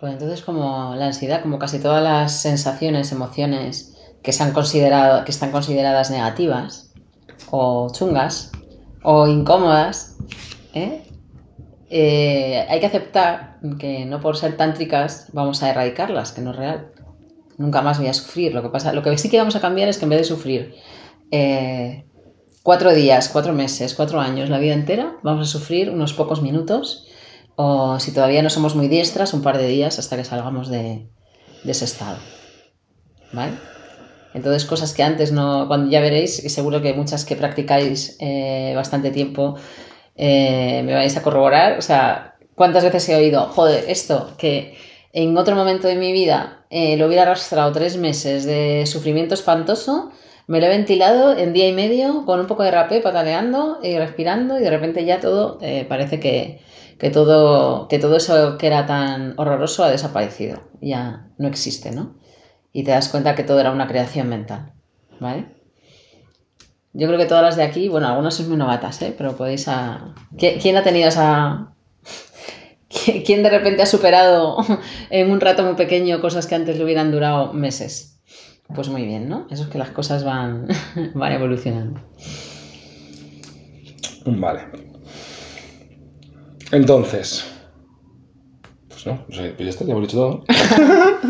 Pues 0.00 0.12
entonces 0.12 0.42
como 0.42 0.94
la 0.94 1.06
ansiedad, 1.06 1.42
como 1.42 1.58
casi 1.58 1.80
todas 1.80 2.02
las 2.02 2.40
sensaciones, 2.40 3.10
emociones 3.10 3.96
que, 4.22 4.32
se 4.32 4.42
han 4.44 4.52
considerado, 4.52 5.24
que 5.24 5.32
están 5.32 5.50
consideradas 5.50 6.10
negativas 6.10 6.92
o 7.50 7.90
chungas 7.92 8.52
o 9.02 9.26
incómodas, 9.26 10.16
¿eh? 10.74 11.02
Eh, 11.90 12.66
hay 12.68 12.80
que 12.80 12.86
aceptar 12.86 13.58
que 13.78 14.04
no 14.04 14.20
por 14.20 14.36
ser 14.36 14.56
tántricas 14.56 15.28
vamos 15.32 15.62
a 15.62 15.70
erradicarlas, 15.70 16.32
que 16.32 16.42
no 16.42 16.50
es 16.50 16.56
real. 16.56 16.92
Nunca 17.56 17.82
más 17.82 17.98
voy 17.98 18.08
a 18.08 18.14
sufrir. 18.14 18.54
Lo 18.54 18.62
que 18.62 18.68
pasa, 18.68 18.92
lo 18.92 19.02
que 19.02 19.16
sí 19.18 19.30
que 19.30 19.38
vamos 19.38 19.56
a 19.56 19.60
cambiar 19.60 19.88
es 19.88 19.98
que 19.98 20.04
en 20.04 20.10
vez 20.10 20.20
de 20.20 20.24
sufrir 20.24 20.74
eh, 21.30 22.04
cuatro 22.62 22.94
días, 22.94 23.30
cuatro 23.30 23.52
meses, 23.52 23.94
cuatro 23.94 24.20
años, 24.20 24.50
la 24.50 24.58
vida 24.58 24.74
entera, 24.74 25.16
vamos 25.22 25.48
a 25.48 25.50
sufrir 25.50 25.90
unos 25.90 26.12
pocos 26.12 26.42
minutos 26.42 27.07
o 27.60 27.98
si 27.98 28.12
todavía 28.12 28.40
no 28.40 28.50
somos 28.50 28.76
muy 28.76 28.86
diestras, 28.86 29.34
un 29.34 29.42
par 29.42 29.58
de 29.58 29.66
días 29.66 29.98
hasta 29.98 30.16
que 30.16 30.22
salgamos 30.22 30.68
de, 30.68 31.08
ese 31.66 31.86
estado. 31.86 32.16
¿Vale? 33.32 33.54
Entonces, 34.32 34.64
cosas 34.64 34.94
que 34.94 35.02
antes 35.02 35.32
no, 35.32 35.66
cuando 35.66 35.90
ya 35.90 36.00
veréis, 36.00 36.44
y 36.44 36.50
seguro 36.50 36.80
que 36.80 36.94
muchas 36.94 37.24
que 37.24 37.34
practicáis 37.34 38.16
eh, 38.20 38.74
bastante 38.76 39.10
tiempo 39.10 39.56
eh, 40.14 40.82
me 40.84 40.94
vais 40.94 41.16
a 41.16 41.22
corroborar. 41.22 41.76
O 41.78 41.82
sea, 41.82 42.36
¿cuántas 42.54 42.84
veces 42.84 43.08
he 43.08 43.16
oído, 43.16 43.46
joder, 43.46 43.86
esto 43.88 44.34
que 44.38 44.78
en 45.12 45.36
otro 45.36 45.56
momento 45.56 45.88
de 45.88 45.96
mi 45.96 46.12
vida 46.12 46.64
eh, 46.70 46.96
lo 46.96 47.08
hubiera 47.08 47.22
arrastrado 47.22 47.72
tres 47.72 47.96
meses 47.96 48.44
de 48.44 48.84
sufrimiento 48.86 49.34
espantoso? 49.34 50.12
Me 50.48 50.60
lo 50.60 50.66
he 50.66 50.70
ventilado 50.70 51.36
en 51.36 51.52
día 51.52 51.68
y 51.68 51.72
medio 51.72 52.24
con 52.24 52.40
un 52.40 52.46
poco 52.46 52.62
de 52.64 52.70
rapé, 52.70 53.00
pataleando 53.00 53.78
y 53.82 53.96
respirando, 53.98 54.58
y 54.58 54.62
de 54.62 54.70
repente 54.70 55.04
ya 55.04 55.20
todo 55.20 55.58
eh, 55.60 55.84
parece 55.88 56.18
que, 56.18 56.60
que 56.98 57.10
todo, 57.10 57.86
que 57.88 57.98
todo 57.98 58.16
eso 58.16 58.58
que 58.58 58.66
era 58.66 58.86
tan 58.86 59.34
horroroso 59.36 59.84
ha 59.84 59.90
desaparecido, 59.90 60.62
ya 60.80 61.28
no 61.38 61.48
existe, 61.48 61.90
¿no? 61.92 62.16
Y 62.72 62.82
te 62.82 62.90
das 62.92 63.08
cuenta 63.10 63.34
que 63.34 63.44
todo 63.44 63.60
era 63.60 63.70
una 63.72 63.86
creación 63.88 64.28
mental, 64.28 64.72
¿vale? 65.20 65.46
Yo 66.94 67.06
creo 67.06 67.18
que 67.18 67.26
todas 67.26 67.44
las 67.44 67.56
de 67.56 67.62
aquí, 67.62 67.88
bueno, 67.88 68.08
algunas 68.08 68.34
sois 68.34 68.48
muy 68.48 68.56
novatas, 68.56 69.00
¿eh? 69.02 69.14
Pero 69.16 69.36
podéis 69.36 69.68
a... 69.68 70.14
¿Qui- 70.36 70.58
¿Quién 70.60 70.76
ha 70.78 70.82
tenido 70.82 71.08
esa... 71.08 71.74
qui- 72.88 73.22
¿Quién 73.26 73.42
de 73.42 73.50
repente 73.50 73.82
ha 73.82 73.86
superado 73.86 74.56
en 75.10 75.30
un 75.30 75.40
rato 75.40 75.62
muy 75.62 75.74
pequeño 75.74 76.20
cosas 76.22 76.46
que 76.46 76.54
antes 76.54 76.78
le 76.78 76.84
hubieran 76.84 77.12
durado 77.12 77.52
meses? 77.52 78.17
Pues 78.74 78.88
muy 78.88 79.04
bien, 79.04 79.28
¿no? 79.28 79.46
Eso 79.50 79.62
es 79.64 79.68
que 79.68 79.78
las 79.78 79.90
cosas 79.90 80.24
van, 80.24 80.68
van 81.14 81.32
evolucionando. 81.32 82.00
Vale. 84.26 84.60
Entonces. 86.70 87.46
Pues 88.88 89.06
no, 89.06 89.24
no 89.28 89.36
sé, 89.36 89.50
pues 89.56 89.64
ya 89.64 89.70
está, 89.70 89.84
ya 89.84 89.92
hemos 89.92 90.02
dicho 90.02 90.16
todo. 90.16 90.44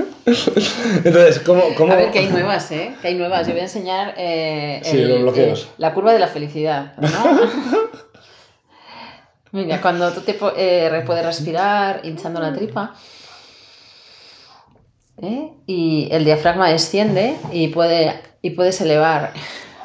Entonces, 1.04 1.38
¿cómo, 1.40 1.62
cómo... 1.76 1.92
A 1.92 1.97
ver, 1.97 2.11
que 2.11 2.18
hay 2.18 2.26
nuevas, 2.28 2.71
¿eh? 2.71 2.95
Que 3.00 3.09
hay 3.09 3.14
nuevas. 3.14 3.47
Yo 3.47 3.52
voy 3.52 3.61
a 3.61 3.64
enseñar 3.64 4.14
eh, 4.18 4.80
Sí, 4.85 5.02
los 5.04 5.23
bloqueos. 5.23 5.68
la 5.78 5.95
curva 5.95 6.12
de 6.12 6.18
la 6.18 6.28
felicidad, 6.28 6.97
¿no? 6.99 7.09
Mira, 9.52 9.80
cuando 9.80 10.12
tú 10.12 10.21
te 10.21 10.38
eh, 10.57 11.02
puedes 11.07 11.25
respirar 11.25 12.00
hinchando 12.04 12.40
la 12.40 12.52
tripa 12.52 12.95
¿eh? 15.23 15.53
y 15.67 16.09
el 16.11 16.25
diafragma 16.25 16.69
desciende 16.69 17.37
y, 17.53 17.69
puede, 17.69 18.21
y 18.43 18.51
puedes 18.51 18.81
elevar, 18.81 19.33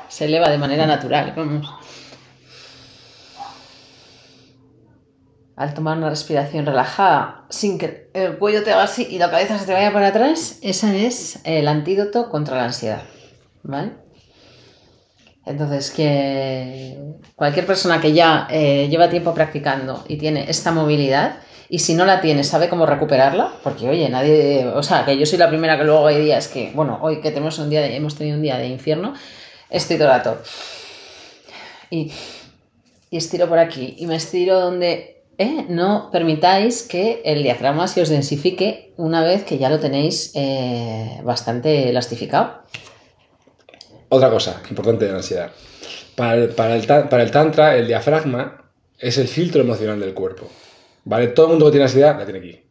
se 0.07 0.25
eleva 0.25 0.49
de 0.49 0.57
manera 0.57 0.85
natural, 0.85 1.33
vamos. 1.35 1.67
Al 5.55 5.73
tomar 5.75 5.97
una 5.97 6.09
respiración 6.09 6.65
relajada, 6.65 7.45
sin 7.49 7.77
que 7.77 8.09
el 8.13 8.39
cuello 8.39 8.63
te 8.63 8.73
haga 8.73 8.83
así 8.83 9.07
y 9.09 9.19
la 9.19 9.29
cabeza 9.29 9.59
se 9.59 9.65
te 9.65 9.73
vaya 9.73 9.93
para 9.93 10.07
atrás, 10.07 10.57
ese 10.63 11.05
es 11.05 11.39
el 11.43 11.67
antídoto 11.67 12.29
contra 12.29 12.57
la 12.57 12.65
ansiedad. 12.65 13.03
¿Vale? 13.61 13.91
Entonces, 15.45 15.91
que 15.91 16.97
cualquier 17.35 17.65
persona 17.65 18.01
que 18.01 18.13
ya 18.13 18.47
eh, 18.49 18.87
lleva 18.89 19.09
tiempo 19.09 19.33
practicando 19.33 20.03
y 20.07 20.17
tiene 20.17 20.49
esta 20.49 20.71
movilidad, 20.71 21.37
y 21.73 21.79
si 21.79 21.95
no 21.95 22.05
la 22.05 22.21
tiene, 22.21 22.43
sabe 22.43 22.69
cómo 22.69 22.85
recuperarla, 22.85 23.51
porque 23.63 23.89
oye, 23.89 24.07
nadie, 24.07 24.63
o 24.67 24.83
sea, 24.83 25.05
que 25.05 25.17
yo 25.17 25.25
soy 25.25 25.39
la 25.39 25.49
primera 25.49 25.75
que 25.75 25.83
luego 25.83 26.05
hay 26.05 26.21
días 26.23 26.47
que, 26.47 26.71
bueno, 26.75 26.99
hoy 27.01 27.19
que 27.19 27.29
tenemos 27.31 27.57
un 27.57 27.71
día 27.71 27.81
de- 27.81 27.95
hemos 27.95 28.13
tenido 28.15 28.35
un 28.37 28.43
día 28.43 28.59
de 28.59 28.67
infierno, 28.67 29.15
estoy 29.71 29.95
todo 29.97 30.09
el 30.09 30.13
rato. 30.13 30.37
Y, 31.89 32.11
estiro 33.09 33.49
por 33.49 33.57
aquí, 33.57 33.95
y 33.97 34.05
me 34.05 34.17
estiro 34.17 34.59
donde, 34.59 35.23
eh, 35.39 35.65
no 35.67 36.09
permitáis 36.11 36.83
que 36.83 37.23
el 37.25 37.41
diafragma 37.41 37.87
se 37.87 38.03
os 38.03 38.09
densifique 38.09 38.93
una 38.97 39.23
vez 39.23 39.43
que 39.43 39.57
ya 39.57 39.71
lo 39.71 39.79
tenéis 39.79 40.31
eh, 40.35 41.21
bastante 41.23 41.89
elastificado. 41.89 42.61
Otra 44.09 44.29
cosa 44.29 44.61
importante 44.69 45.05
de 45.05 45.11
la 45.11 45.17
ansiedad. 45.17 45.49
Para 46.15 46.35
el, 46.35 46.49
para, 46.49 46.75
el, 46.75 46.85
para 46.85 47.23
el 47.23 47.31
tantra, 47.31 47.75
el 47.75 47.87
diafragma 47.87 48.63
es 48.99 49.17
el 49.17 49.27
filtro 49.27 49.63
emocional 49.63 49.99
del 49.99 50.13
cuerpo. 50.13 50.51
¿Vale? 51.05 51.27
Todo 51.27 51.47
el 51.47 51.51
mundo 51.51 51.65
que 51.65 51.71
tiene 51.71 51.85
ansiedad 51.85 52.17
la 52.17 52.25
tiene 52.25 52.39
aquí. 52.39 52.63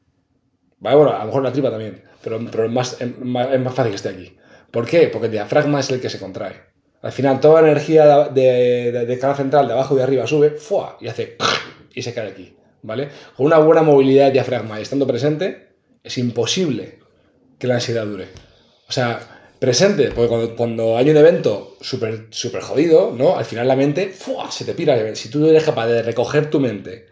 ¿Vale? 0.81 0.97
Bueno, 0.97 1.13
a 1.13 1.21
lo 1.21 1.27
mejor 1.27 1.43
la 1.43 1.53
tripa 1.53 1.71
también, 1.71 2.03
pero, 2.23 2.41
pero 2.51 2.69
más, 2.69 3.01
es, 3.01 3.19
más, 3.19 3.53
es 3.53 3.61
más 3.61 3.75
fácil 3.75 3.91
que 3.91 3.97
esté 3.97 4.09
aquí. 4.09 4.37
¿Por 4.71 4.87
qué? 4.87 5.09
Porque 5.09 5.27
el 5.27 5.33
diafragma 5.33 5.81
es 5.81 5.91
el 5.91 6.01
que 6.01 6.09
se 6.09 6.19
contrae. 6.19 6.73
Al 7.03 7.13
final, 7.13 7.41
toda 7.41 7.61
la 7.63 7.69
energía 7.69 8.29
de, 8.29 8.93
de, 8.93 9.07
de 9.07 9.35
central, 9.35 9.67
de 9.67 9.73
abajo 9.73 9.95
y 9.95 9.99
de 9.99 10.03
arriba, 10.05 10.27
sube 10.27 10.51
¡fua! 10.51 10.97
y 11.01 11.09
hace 11.09 11.37
y 11.95 12.03
se 12.03 12.15
cae 12.15 12.29
aquí. 12.29 12.57
¿Vale? 12.83 13.09
Con 13.37 13.47
una 13.47 13.59
buena 13.59 13.83
movilidad 13.83 14.25
del 14.25 14.33
diafragma 14.33 14.79
y 14.79 14.83
estando 14.83 15.07
presente, 15.07 15.69
es 16.03 16.19
imposible 16.19 16.99
que 17.59 17.67
la 17.67 17.75
ansiedad 17.75 18.07
dure. 18.07 18.29
O 18.89 18.93
sea, 18.93 19.21
presente, 19.59 20.11
porque 20.11 20.29
cuando, 20.29 20.57
cuando 20.57 20.97
hay 20.97 21.11
un 21.11 21.17
evento 21.17 21.77
súper 21.81 22.27
super 22.31 22.63
jodido, 22.63 23.15
¿no? 23.17 23.37
Al 23.37 23.45
final 23.45 23.69
la 23.69 23.77
mente 23.77 24.09
¡fua! 24.09 24.51
se 24.51 24.65
te 24.65 24.75
pira. 24.75 25.15
Si 25.15 25.29
tú 25.29 25.47
eres 25.47 25.63
capaz 25.63 25.87
de 25.87 26.03
recoger 26.03 26.51
tu 26.51 26.59
mente, 26.59 27.12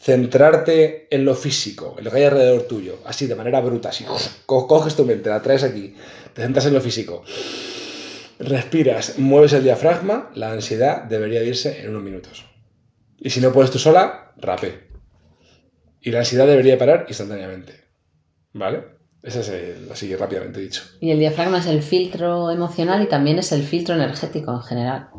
centrarte 0.00 1.06
en 1.14 1.24
lo 1.24 1.34
físico, 1.34 1.94
en 1.98 2.04
lo 2.04 2.10
que 2.10 2.16
hay 2.18 2.24
alrededor 2.24 2.62
tuyo, 2.62 2.98
así 3.04 3.26
de 3.26 3.34
manera 3.34 3.60
bruta, 3.60 3.90
así, 3.90 4.04
co- 4.46 4.66
coges 4.66 4.96
tu 4.96 5.04
mente, 5.04 5.28
la 5.28 5.42
traes 5.42 5.62
aquí, 5.62 5.94
te 6.32 6.42
centras 6.42 6.64
en 6.66 6.72
lo 6.74 6.80
físico, 6.80 7.22
respiras, 8.38 9.18
mueves 9.18 9.52
el 9.52 9.62
diafragma, 9.62 10.30
la 10.34 10.52
ansiedad 10.52 11.04
debería 11.04 11.42
irse 11.42 11.82
en 11.82 11.90
unos 11.90 12.02
minutos. 12.02 12.46
Y 13.18 13.28
si 13.30 13.40
no 13.40 13.52
puedes 13.52 13.70
tú 13.70 13.78
sola, 13.78 14.32
rapé. 14.38 14.88
Y 16.00 16.10
la 16.10 16.20
ansiedad 16.20 16.46
debería 16.46 16.78
parar 16.78 17.04
instantáneamente. 17.08 17.74
¿Vale? 18.54 18.84
Ese 19.22 19.40
es 19.40 19.48
el, 19.50 19.88
así 19.92 20.16
rápidamente 20.16 20.60
dicho. 20.60 20.82
Y 21.00 21.10
el 21.10 21.18
diafragma 21.18 21.58
es 21.58 21.66
el 21.66 21.82
filtro 21.82 22.50
emocional 22.50 23.02
y 23.02 23.06
también 23.06 23.38
es 23.38 23.52
el 23.52 23.62
filtro 23.62 23.94
energético 23.94 24.52
en 24.52 24.62
general. 24.62 25.10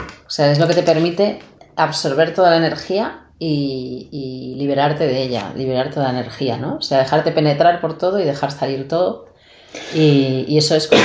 O 0.00 0.30
sea, 0.30 0.52
es 0.52 0.60
lo 0.60 0.68
que 0.68 0.74
te 0.74 0.84
permite 0.84 1.40
absorber 1.78 2.34
toda 2.34 2.50
la 2.50 2.56
energía 2.56 3.30
y, 3.38 4.54
liberarte 4.58 5.06
de 5.06 5.22
ella, 5.22 5.52
liberar 5.56 5.90
toda 5.90 6.12
la 6.12 6.18
energía, 6.18 6.58
¿no? 6.58 6.76
O 6.76 6.82
sea, 6.82 6.98
dejarte 6.98 7.30
penetrar 7.32 7.80
por 7.80 7.96
todo 7.96 8.20
y 8.20 8.24
dejar 8.24 8.50
salir 8.50 8.88
todo. 8.88 9.28
Y, 9.94 10.58
eso 10.58 10.74
es 10.74 10.88
como 10.88 11.02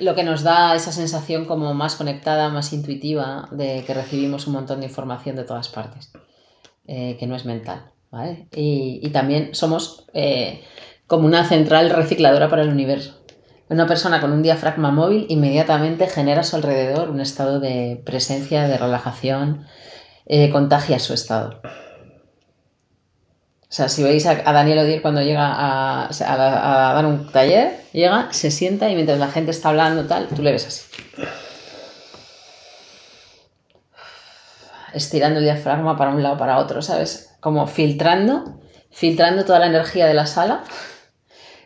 lo 0.00 0.14
que 0.14 0.24
nos 0.24 0.42
da 0.42 0.74
esa 0.74 0.90
sensación 0.92 1.44
como 1.44 1.72
más 1.74 1.94
conectada, 1.94 2.48
más 2.48 2.72
intuitiva, 2.72 3.48
de 3.52 3.84
que 3.86 3.94
recibimos 3.94 4.46
un 4.46 4.54
montón 4.54 4.80
de 4.80 4.86
información 4.86 5.36
de 5.36 5.44
todas 5.44 5.68
partes, 5.68 6.10
eh, 6.86 7.16
que 7.18 7.26
no 7.26 7.36
es 7.36 7.44
mental. 7.44 7.92
¿vale? 8.10 8.48
Y, 8.52 9.00
y 9.02 9.10
también 9.10 9.54
somos 9.54 10.06
eh, 10.12 10.62
como 11.06 11.26
una 11.26 11.44
central 11.48 11.90
recicladora 11.90 12.48
para 12.48 12.62
el 12.62 12.68
universo. 12.68 13.23
Una 13.68 13.86
persona 13.86 14.20
con 14.20 14.32
un 14.32 14.42
diafragma 14.42 14.90
móvil 14.90 15.26
inmediatamente 15.28 16.06
genera 16.06 16.42
a 16.42 16.44
su 16.44 16.56
alrededor 16.56 17.10
un 17.10 17.20
estado 17.20 17.60
de 17.60 18.02
presencia, 18.04 18.68
de 18.68 18.76
relajación, 18.76 19.66
eh, 20.26 20.50
contagia 20.50 20.98
su 20.98 21.14
estado. 21.14 21.60
O 21.64 23.76
sea, 23.76 23.88
si 23.88 24.02
veis 24.04 24.26
a, 24.26 24.34
Daniel 24.52 24.78
Odier 24.80 25.02
cuando 25.02 25.20
llega 25.22 25.46
a, 25.52 26.04
a- 26.06 26.90
a 26.90 26.94
dar 26.94 27.06
un 27.06 27.32
taller, 27.32 27.80
llega, 27.92 28.28
se 28.32 28.50
sienta 28.52 28.88
y 28.88 28.94
mientras 28.94 29.18
la 29.18 29.28
gente 29.28 29.50
está 29.50 29.70
hablando 29.70 30.06
tal, 30.06 30.28
tú 30.28 30.42
le 30.42 30.52
ves 30.52 30.66
así. 30.66 30.84
Estirando 34.92 35.38
el 35.40 35.44
diafragma 35.44 35.96
para 35.96 36.10
un 36.10 36.22
lado, 36.22 36.38
para 36.38 36.58
otro, 36.58 36.80
¿sabes? 36.82 37.34
Como 37.40 37.66
filtrando, 37.66 38.60
filtrando 38.92 39.44
toda 39.44 39.58
la 39.58 39.66
energía 39.66 40.06
de 40.06 40.14
la 40.14 40.26
sala 40.26 40.62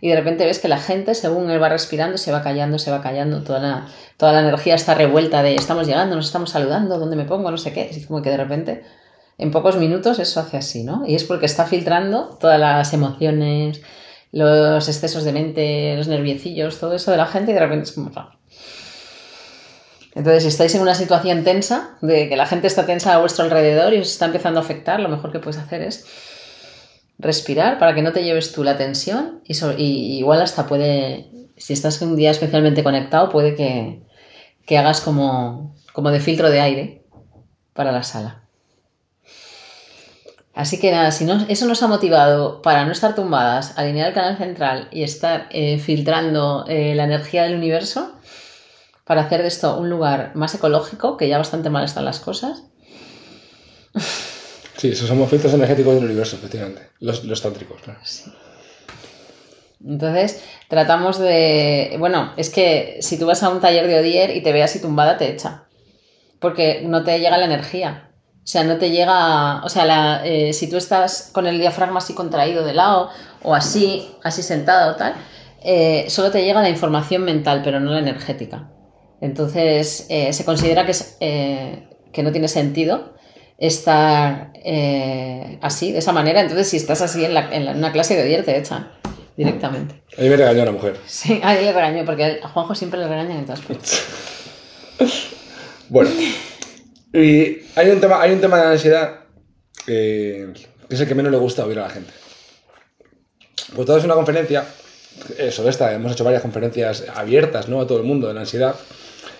y 0.00 0.08
de 0.08 0.16
repente 0.16 0.44
ves 0.44 0.58
que 0.58 0.68
la 0.68 0.78
gente, 0.78 1.14
según 1.14 1.50
él 1.50 1.62
va 1.62 1.68
respirando, 1.68 2.18
se 2.18 2.32
va 2.32 2.42
callando, 2.42 2.78
se 2.78 2.90
va 2.90 3.02
callando, 3.02 3.42
toda 3.42 3.58
la, 3.58 3.88
toda 4.16 4.32
la 4.32 4.40
energía 4.40 4.74
está 4.74 4.94
revuelta 4.94 5.42
de 5.42 5.54
estamos 5.54 5.86
llegando, 5.86 6.14
nos 6.14 6.26
estamos 6.26 6.50
saludando, 6.50 6.98
¿dónde 6.98 7.16
me 7.16 7.24
pongo? 7.24 7.50
No 7.50 7.58
sé 7.58 7.72
qué. 7.72 7.88
Es 7.90 8.06
como 8.06 8.22
que 8.22 8.30
de 8.30 8.36
repente, 8.36 8.84
en 9.38 9.50
pocos 9.50 9.76
minutos, 9.76 10.18
eso 10.18 10.40
hace 10.40 10.56
así, 10.56 10.84
¿no? 10.84 11.04
Y 11.06 11.14
es 11.14 11.24
porque 11.24 11.46
está 11.46 11.66
filtrando 11.66 12.36
todas 12.40 12.60
las 12.60 12.92
emociones, 12.92 13.80
los 14.30 14.88
excesos 14.88 15.24
de 15.24 15.32
mente, 15.32 15.96
los 15.96 16.08
nerviecillos, 16.08 16.78
todo 16.78 16.94
eso 16.94 17.10
de 17.10 17.16
la 17.16 17.26
gente 17.26 17.50
y 17.50 17.54
de 17.54 17.60
repente 17.60 17.84
es 17.84 17.92
como... 17.92 18.10
Entonces, 20.14 20.42
si 20.42 20.48
estáis 20.48 20.74
en 20.74 20.82
una 20.82 20.94
situación 20.94 21.44
tensa, 21.44 21.96
de 22.00 22.28
que 22.28 22.36
la 22.36 22.46
gente 22.46 22.66
está 22.66 22.86
tensa 22.86 23.14
a 23.14 23.18
vuestro 23.18 23.44
alrededor 23.44 23.94
y 23.94 23.98
os 23.98 24.10
está 24.10 24.26
empezando 24.26 24.58
a 24.58 24.62
afectar, 24.62 24.98
lo 25.00 25.08
mejor 25.08 25.30
que 25.30 25.38
puedes 25.38 25.60
hacer 25.60 25.82
es 25.82 26.06
respirar 27.18 27.78
para 27.78 27.94
que 27.94 28.02
no 28.02 28.12
te 28.12 28.22
lleves 28.22 28.52
tú 28.52 28.64
la 28.64 28.76
tensión 28.76 29.42
y, 29.44 30.18
igual 30.18 30.40
hasta 30.40 30.66
puede, 30.66 31.30
si 31.56 31.72
estás 31.72 32.00
un 32.02 32.16
día 32.16 32.30
especialmente 32.30 32.84
conectado, 32.84 33.28
puede 33.28 33.54
que, 33.54 34.02
que 34.66 34.78
hagas 34.78 35.00
como, 35.00 35.74
como 35.92 36.10
de 36.10 36.20
filtro 36.20 36.50
de 36.50 36.60
aire 36.60 37.02
para 37.72 37.92
la 37.92 38.02
sala. 38.02 38.42
Así 40.54 40.80
que 40.80 40.90
nada, 40.90 41.12
si 41.12 41.24
no, 41.24 41.46
eso 41.48 41.66
nos 41.66 41.84
ha 41.84 41.86
motivado 41.86 42.62
para 42.62 42.84
no 42.84 42.90
estar 42.90 43.14
tumbadas, 43.14 43.78
alinear 43.78 44.08
el 44.08 44.14
canal 44.14 44.36
central 44.36 44.88
y 44.90 45.04
estar 45.04 45.46
eh, 45.50 45.78
filtrando 45.78 46.64
eh, 46.66 46.96
la 46.96 47.04
energía 47.04 47.44
del 47.44 47.54
universo, 47.54 48.16
para 49.04 49.22
hacer 49.22 49.42
de 49.42 49.48
esto 49.48 49.78
un 49.78 49.88
lugar 49.88 50.32
más 50.34 50.54
ecológico, 50.56 51.16
que 51.16 51.28
ya 51.28 51.38
bastante 51.38 51.70
mal 51.70 51.84
están 51.84 52.04
las 52.04 52.18
cosas. 52.18 52.64
Sí, 54.78 54.90
esos 54.90 55.08
somos 55.08 55.28
filtros 55.28 55.52
energéticos 55.54 55.96
del 55.96 56.04
universo, 56.04 56.36
efectivamente. 56.36 56.82
Los, 57.00 57.24
los 57.24 57.42
tántricos, 57.42 57.82
claro. 57.82 57.98
Entonces, 59.84 60.40
tratamos 60.68 61.18
de. 61.18 61.96
Bueno, 61.98 62.32
es 62.36 62.48
que 62.48 62.98
si 63.00 63.18
tú 63.18 63.26
vas 63.26 63.42
a 63.42 63.48
un 63.48 63.60
taller 63.60 63.88
de 63.88 63.98
Odier 63.98 64.36
y 64.36 64.40
te 64.40 64.52
ve 64.52 64.62
así 64.62 64.80
tumbada, 64.80 65.18
te 65.18 65.32
echa. 65.32 65.64
Porque 66.38 66.82
no 66.84 67.02
te 67.02 67.18
llega 67.18 67.38
la 67.38 67.46
energía. 67.46 68.12
O 68.36 68.46
sea, 68.46 68.62
no 68.62 68.78
te 68.78 68.90
llega. 68.90 69.64
O 69.64 69.68
sea, 69.68 70.24
eh, 70.24 70.52
si 70.52 70.70
tú 70.70 70.76
estás 70.76 71.30
con 71.32 71.48
el 71.48 71.58
diafragma 71.58 71.98
así 71.98 72.14
contraído 72.14 72.64
de 72.64 72.74
lado, 72.74 73.10
o 73.42 73.56
así, 73.56 74.08
así 74.22 74.44
sentado 74.44 74.92
o 74.92 74.96
tal, 74.96 75.14
eh, 75.64 76.06
solo 76.08 76.30
te 76.30 76.44
llega 76.44 76.62
la 76.62 76.70
información 76.70 77.24
mental, 77.24 77.62
pero 77.64 77.80
no 77.80 77.90
la 77.90 77.98
energética. 77.98 78.70
Entonces, 79.20 80.06
eh, 80.08 80.32
se 80.32 80.44
considera 80.44 80.86
que, 80.86 81.88
que 82.12 82.22
no 82.22 82.30
tiene 82.30 82.46
sentido 82.46 83.17
estar 83.58 84.52
eh, 84.64 85.58
así, 85.60 85.92
de 85.92 85.98
esa 85.98 86.12
manera. 86.12 86.40
Entonces, 86.40 86.68
si 86.68 86.76
estás 86.76 87.02
así 87.02 87.24
en, 87.24 87.34
la- 87.34 87.52
en 87.54 87.64
la- 87.64 87.72
una 87.72 87.92
clase 87.92 88.16
de 88.16 88.22
Odier, 88.22 88.44
te 88.44 88.56
echan 88.56 88.90
directamente. 89.36 90.02
A 90.16 90.20
mí 90.22 90.28
me 90.28 90.36
regañó 90.36 90.62
una 90.62 90.72
mujer. 90.72 90.96
Sí, 91.06 91.40
a 91.42 91.56
él 91.56 91.64
le 91.64 91.72
regañó, 91.72 92.04
porque 92.04 92.40
a 92.42 92.48
Juanjo 92.48 92.74
siempre 92.74 92.98
le 93.00 93.08
regañan 93.08 93.38
en 93.38 93.44
todas 93.44 93.60
partes. 93.60 94.04
Bueno, 95.90 96.10
y 97.14 97.58
hay 97.76 97.88
un 97.90 97.98
tema, 98.00 98.20
hay 98.20 98.32
un 98.32 98.40
tema 98.42 98.58
de 98.58 98.64
la 98.64 98.70
ansiedad 98.72 99.20
eh, 99.86 100.52
que 100.86 100.94
es 100.94 101.00
el 101.00 101.08
que 101.08 101.14
menos 101.14 101.32
le 101.32 101.38
gusta 101.38 101.64
oír 101.64 101.78
a 101.78 101.82
la 101.84 101.88
gente. 101.90 102.12
Pues 103.74 103.86
toda 103.86 103.98
es 103.98 104.04
una 104.04 104.12
conferencia 104.14 104.66
eh, 105.38 105.50
sobre 105.50 105.70
esta, 105.70 105.94
hemos 105.94 106.12
hecho 106.12 106.24
varias 106.24 106.42
conferencias 106.42 107.04
abiertas 107.14 107.68
¿no? 107.68 107.80
a 107.80 107.86
todo 107.86 107.96
el 107.98 108.04
mundo 108.04 108.28
de 108.28 108.34
la 108.34 108.40
ansiedad. 108.40 108.74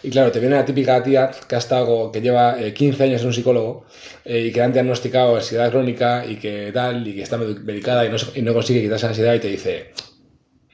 Y 0.02 0.11
claro, 0.11 0.31
te 0.31 0.38
viene 0.40 0.55
la 0.57 0.64
típica 0.64 1.02
tía 1.02 1.31
que 1.49 1.55
ha 1.55 1.59
estado, 1.59 2.12
que 2.12 2.21
lleva 2.21 2.61
eh, 2.61 2.73
15 2.73 3.02
años 3.02 3.21
en 3.23 3.26
un 3.28 3.33
psicólogo 3.35 3.85
eh, 4.25 4.47
y 4.47 4.52
que 4.52 4.62
han 4.62 4.73
diagnosticado 4.73 5.37
ansiedad 5.37 5.71
crónica 5.71 6.25
y 6.25 6.37
que 6.37 6.71
tal, 6.73 7.07
y 7.07 7.14
que 7.17 7.23
está 7.23 7.37
med- 7.37 7.61
medicada 7.64 8.05
y 8.07 8.09
no, 8.11 8.19
se- 8.19 8.38
y 8.38 8.43
no 8.43 8.55
consigue 8.55 8.81
quitarse 8.83 9.07
la 9.07 9.11
ansiedad 9.11 9.35
y 9.35 9.40
te 9.40 9.49
dice, 9.49 9.93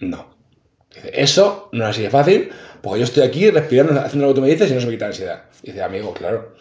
no. 0.00 0.35
Dice, 0.95 1.11
eso 1.14 1.69
no 1.73 1.85
es 1.85 1.90
así 1.90 2.02
de 2.02 2.11
fácil, 2.11 2.50
porque 2.83 3.00
yo 3.00 3.04
estoy 3.04 3.23
aquí 3.25 3.50
respirando, 3.50 3.99
haciendo 4.00 4.26
lo 4.26 4.33
que 4.35 4.37
tú 4.37 4.43
me 4.43 4.50
dices 4.50 4.71
y 4.71 4.75
no 4.75 4.81
se 4.81 4.87
me 4.87 4.93
quita 4.93 5.07
la 5.07 5.11
ansiedad. 5.11 5.45
Y 5.62 5.69
dice, 5.69 5.83
amigo, 5.83 6.12
claro. 6.12 6.54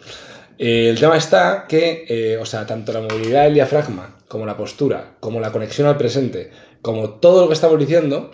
Eh, 0.58 0.88
el 0.88 0.98
tema 0.98 1.16
está 1.16 1.66
que, 1.68 2.04
eh, 2.08 2.36
o 2.38 2.46
sea, 2.46 2.64
tanto 2.66 2.92
la 2.92 3.00
movilidad 3.00 3.44
del 3.44 3.54
diafragma, 3.54 4.18
como 4.28 4.46
la 4.46 4.56
postura, 4.56 5.16
como 5.20 5.38
la 5.40 5.52
conexión 5.52 5.86
al 5.86 5.98
presente, 5.98 6.50
como 6.80 7.10
todo 7.20 7.42
lo 7.42 7.48
que 7.48 7.54
estamos 7.54 7.78
diciendo, 7.78 8.30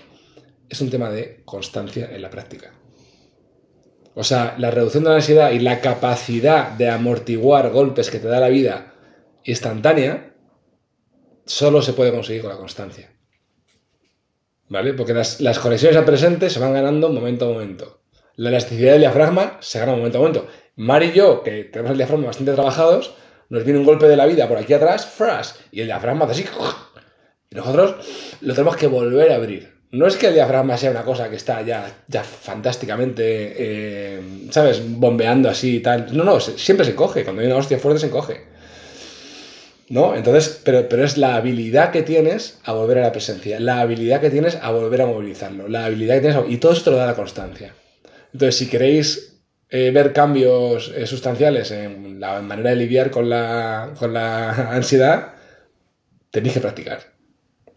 es 0.69 0.81
un 0.81 0.91
tema 0.91 1.11
de 1.11 1.43
constancia 1.45 2.09
en 2.13 2.23
la 2.23 2.31
práctica. 2.31 2.73
O 4.15 4.25
sea, 4.25 4.55
la 4.59 4.71
reducción 4.71 5.05
de 5.05 5.11
la 5.11 5.17
ansiedad 5.17 5.51
y 5.53 5.61
la 5.61 5.81
capacidad 5.81 6.73
de 6.73 6.89
amortiguar 6.91 7.71
golpes 7.71 8.11
que 8.11 8.19
te 8.19 8.29
da 8.29 8.41
la 8.41 8.49
vida 8.49 8.95
instantánea, 9.45 10.35
solo 11.47 11.83
se 11.83 11.93
puede 11.93 12.13
conseguir 12.13 12.43
con 12.43 12.51
la 12.51 12.57
constancia. 12.57 13.13
¿Vale? 14.69 14.95
Porque 14.95 15.15
las, 15.15 15.59
conexiones 15.59 15.97
al 15.97 16.05
presente 16.05 16.51
se 16.51 16.61
van 16.61 16.75
ganando 16.75 17.09
momento 17.09 17.47
a 17.47 17.53
momento. 17.53 18.03
La 18.37 18.51
elasticidad 18.51 18.93
del 18.93 19.01
diafragma 19.01 19.59
se 19.61 19.81
gana 19.81 19.93
momento 19.93 20.19
a 20.19 20.21
momento. 20.21 20.47
Mari 20.77 21.07
y 21.07 21.13
yo, 21.13 21.43
que 21.43 21.65
tenemos 21.65 21.93
el 21.93 21.99
diafragma 21.99 22.27
bastante 22.27 22.53
trabajados, 22.53 23.15
nos 23.49 23.65
viene 23.65 23.81
un 23.81 23.85
golpe 23.85 24.07
de 24.07 24.17
la 24.17 24.27
vida 24.27 24.49
por 24.49 24.59
aquí 24.59 24.73
atrás, 24.73 25.07
fras, 25.07 25.59
y 25.73 25.81
el 25.81 25.87
diafragma 25.87 26.27
hace 26.27 26.45
así. 26.45 26.51
Y 27.51 27.57
nosotros 27.57 28.07
lo 28.41 28.55
tenemos 28.55 28.77
que 28.77 28.87
volver 28.87 29.33
a 29.33 29.37
abrir. 29.37 29.80
No 29.93 30.07
es 30.07 30.17
que 30.17 30.29
el 30.29 30.35
diafragma 30.35 30.77
sea 30.77 30.93
una 30.93 31.03
cosa 31.05 31.29
que 31.29 31.37
está 31.37 31.63
ya, 31.63 32.05
ya 32.07 32.23
fantásticamente, 32.23 33.55
eh, 33.59 34.21
¿sabes? 34.51 34.81
Bombeando 34.89 35.49
así 35.51 35.77
y 35.77 35.81
tal. 35.81 36.17
No, 36.17 36.23
no, 36.23 36.39
siempre 36.39 36.87
se 36.87 36.95
coge. 36.95 37.25
Cuando 37.25 37.43
hay 37.43 37.49
una 37.49 37.57
hostia 37.57 37.79
fuerte 37.79 38.01
se 38.01 38.11
coge. 38.11 38.45
¿No? 39.89 40.15
Entonces, 40.15 40.61
pero, 40.65 40.89
pero 40.89 41.05
es 41.05 41.17
la 41.19 41.35
habilidad 41.35 41.91
que 41.91 42.03
tienes 42.03 42.61
a 42.65 42.73
volver 42.73 42.99
a 42.99 43.03
la 43.03 43.11
presencia, 43.13 43.59
la 43.59 43.81
habilidad 43.81 44.21
que 44.21 44.31
tienes 44.31 44.55
a 44.63 44.71
volver 44.71 45.03
a 45.03 45.07
movilizarlo, 45.07 45.67
la 45.67 45.87
habilidad 45.87 46.15
que 46.17 46.21
tienes 46.21 46.37
a- 46.37 46.47
Y 46.47 46.59
todo 46.59 46.73
eso 46.73 46.85
te 46.85 46.91
lo 46.93 46.97
da 46.97 47.07
la 47.07 47.17
constancia. 47.17 47.75
Entonces, 48.33 48.55
si 48.55 48.69
queréis 48.69 49.41
eh, 49.69 49.91
ver 49.91 50.13
cambios 50.13 50.93
eh, 50.97 51.07
sustanciales 51.09 51.73
en 51.73 52.21
la 52.21 52.41
manera 52.41 52.71
de 52.71 52.77
lidiar 52.77 53.11
con 53.11 53.29
la, 53.29 53.93
con 53.99 54.13
la 54.15 54.51
ansiedad, 54.71 55.33
tenéis 56.31 56.55
que 56.55 56.61
practicar. 56.61 57.01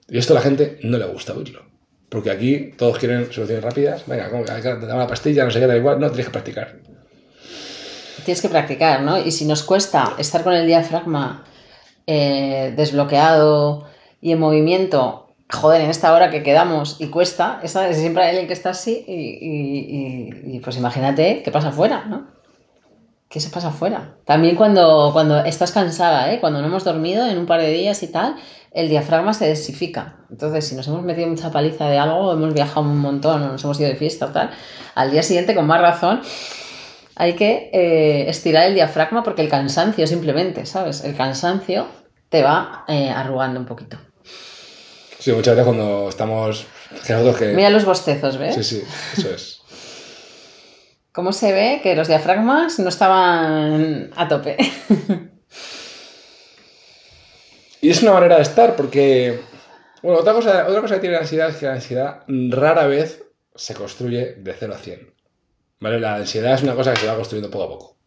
Y 0.08 0.20
esto 0.20 0.34
a 0.34 0.36
la 0.36 0.41
gente 0.41 0.77
no 0.84 1.00
le 1.00 1.05
gusta 1.05 1.34
oírlo. 1.34 1.73
Porque 2.13 2.29
aquí 2.29 2.72
todos 2.77 3.00
quieren 3.00 3.34
soluciones 3.34 3.63
rápidas. 3.63 4.03
Venga, 4.05 4.29
que- 4.29 4.62
te 4.62 4.86
da 4.86 4.93
una 4.93 5.08
pastilla, 5.08 5.46
no 5.46 5.50
sé 5.50 5.60
qué, 5.60 5.65
da 5.65 5.75
igual. 5.75 6.00
No, 6.00 6.08
tienes 6.10 6.27
que 6.27 6.32
practicar. 6.32 6.75
Tienes 8.24 8.39
que 8.39 8.50
practicar, 8.50 9.01
¿no? 9.01 9.17
Y 9.17 9.32
si 9.32 9.46
nos 9.46 9.63
cuesta 9.63 10.13
estar 10.20 10.43
con 10.43 10.53
el 10.53 10.67
diafragma 10.67 11.43
eh, 12.05 12.72
desbloqueado 12.77 13.88
y 14.22 14.32
en 14.34 14.39
movimiento, 14.39 15.34
joder, 15.51 15.82
en 15.82 15.89
esta 15.89 16.13
hora 16.13 16.29
que 16.29 16.43
quedamos 16.43 16.98
y 17.00 17.08
cuesta, 17.08 17.60
esa, 17.63 17.91
siempre 17.93 18.24
alguien 18.25 18.46
que 18.46 18.53
está 18.53 18.70
así 18.70 19.03
y- 19.08 19.13
y- 19.41 20.55
y, 20.55 20.60
pues 20.60 20.77
imagínate 20.77 21.41
qué 21.43 21.50
pasa 21.51 21.70
afuera, 21.70 22.05
¿no? 22.05 22.27
¿Qué 23.34 23.40
se 23.40 23.50
pasa 23.50 23.70
afuera? 23.70 24.18
También 24.25 24.56
cuando, 24.56 25.10
cuando 25.12 25.40
estás 25.44 25.72
cansada, 25.72 26.32
¿eh? 26.32 26.40
Cuando 26.40 26.62
no 26.62 26.68
hemos 26.68 26.84
dormido 26.84 27.25
en 27.25 27.40
un 27.40 27.48
par 27.48 27.62
de 27.62 27.72
días 27.72 28.04
y 28.04 28.08
tal, 28.10 28.36
el 28.72 28.90
diafragma 28.90 29.34
se 29.34 29.48
desifica. 29.48 30.18
Entonces, 30.30 30.68
si 30.68 30.75
nos 30.75 30.88
hemos 30.88 31.02
metido 31.02 31.28
mucha 31.28 31.52
paliza 31.52 31.90
de 31.90 31.98
algo, 31.98 32.32
hemos 32.32 32.54
viajado 32.54 32.82
un 32.82 33.00
montón 33.00 33.42
o 33.42 33.48
nos 33.54 33.63
hemos 33.63 33.80
ido 33.80 33.90
de 33.90 33.96
fiesta 33.96 34.28
o 34.28 34.30
tal, 34.30 34.52
al 34.94 35.10
día 35.10 35.24
siguiente, 35.24 35.56
con 35.56 35.66
más 35.66 35.82
razón, 35.82 36.22
hay 37.16 37.34
que 37.34 37.72
eh, 37.74 38.30
estirar 38.30 38.68
el 38.68 38.75
diafragma 38.75 39.24
porque 39.24 39.42
el 39.42 39.50
cansancio 39.50 40.06
simplemente, 40.06 40.68
¿sabes? 40.68 41.04
El 41.04 41.16
cansancio 41.16 41.88
te 42.30 42.44
va 42.44 42.86
eh, 42.88 43.10
arrugando 43.10 43.60
un 43.60 43.66
poquito. 43.66 43.98
Sí, 45.18 45.32
muchas 45.32 45.56
veces 45.56 45.66
cuando 45.66 46.08
estamos. 46.08 46.67
Que 47.08 47.13
nosotros 47.13 47.38
que. 47.38 47.48
Mira 47.54 47.72
los 47.72 47.84
bostezos, 47.84 48.38
¿ves? 48.38 48.54
Sí, 48.54 48.63
sí, 48.63 48.84
eso 49.17 49.34
es. 49.34 49.53
¿Cómo 51.13 51.32
se 51.32 51.54
ve 51.54 51.80
que 51.84 51.95
los 51.95 52.08
diafragmas 52.08 52.80
no 52.80 52.89
estaban 52.89 54.10
a 54.15 54.28
tope? 54.28 54.58
Y 57.82 57.89
es 57.89 58.02
una 58.02 58.13
manera 58.13 58.38
de 58.38 58.41
estar, 58.43 58.78
porque. 58.78 59.41
Bueno, 60.02 60.19
otra 60.19 60.32
cosa, 60.32 60.65
otra 60.67 60.80
cosa 60.80 60.95
que 60.95 61.02
tiene 61.02 61.15
la 61.15 61.21
ansiedad 61.21 61.49
es 61.49 61.58
que 61.58 61.65
la 61.65 61.73
ansiedad 61.73 62.23
rara 62.28 62.88
vez 62.88 63.26
se 63.54 63.73
construye 63.73 64.36
de 64.36 64.54
0 64.58 64.73
a 64.73 64.78
100. 64.78 65.13
¿Vale? 65.82 65.99
La 65.99 66.15
ansiedad 66.15 66.54
es 66.54 66.63
una 66.63 66.76
cosa 66.76 66.93
que 66.93 67.02
se 67.02 67.08
va 67.08 67.15
construyendo 67.15 67.52
poco 67.52 67.63
a 67.65 67.69
poco. 67.69 67.97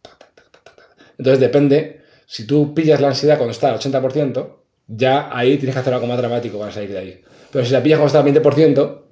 Entonces 1.17 1.39
depende, 1.39 2.01
si 2.25 2.47
tú 2.47 2.73
pillas 2.73 2.99
la 2.99 3.09
ansiedad 3.09 3.37
cuando 3.37 3.51
está 3.51 3.69
al 3.69 3.79
80%, 3.79 4.55
ya 4.87 5.29
ahí 5.31 5.57
tienes 5.57 5.75
que 5.75 5.79
hacer 5.79 5.93
algo 5.93 6.07
más 6.07 6.17
dramático 6.17 6.57
para 6.57 6.71
salir 6.71 6.91
de 6.91 6.97
ahí. 6.97 7.23
Pero 7.51 7.63
si 7.63 7.71
la 7.71 7.83
pillas 7.83 7.99
cuando 7.99 8.17
está 8.17 8.19
al 8.19 8.43
20%, 8.43 9.06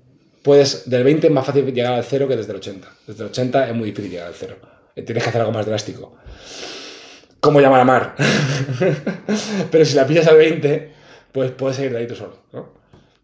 puedes, 0.45 0.87
del 0.89 1.03
20 1.03 1.27
es 1.27 1.33
más 1.33 1.45
fácil 1.45 1.65
llegar 1.73 1.93
al 1.95 2.03
0 2.05 2.27
que 2.27 2.37
desde 2.37 2.51
el 2.51 2.57
80. 2.59 2.87
Desde 3.07 3.23
el 3.23 3.29
80 3.31 3.67
es 3.69 3.75
muy 3.75 3.89
difícil 3.89 4.11
llegar 4.11 4.27
al 4.27 4.33
0. 4.35 4.55
Tienes 4.93 5.23
que 5.23 5.29
hacer 5.29 5.41
algo 5.41 5.51
más 5.51 5.65
drástico. 5.65 6.15
¿Cómo 7.39 7.59
llamar 7.59 7.81
a 7.81 7.85
mar? 7.85 8.15
Pero 9.71 9.85
si 9.85 9.95
la 9.95 10.07
pillas 10.07 10.27
al 10.27 10.37
20, 10.37 10.91
pues 11.31 11.51
puedes 11.51 11.75
salir 11.77 11.91
de 11.91 11.97
ahí 11.99 12.07
tú 12.07 12.15
solo, 12.15 12.37
¿no? 12.53 12.73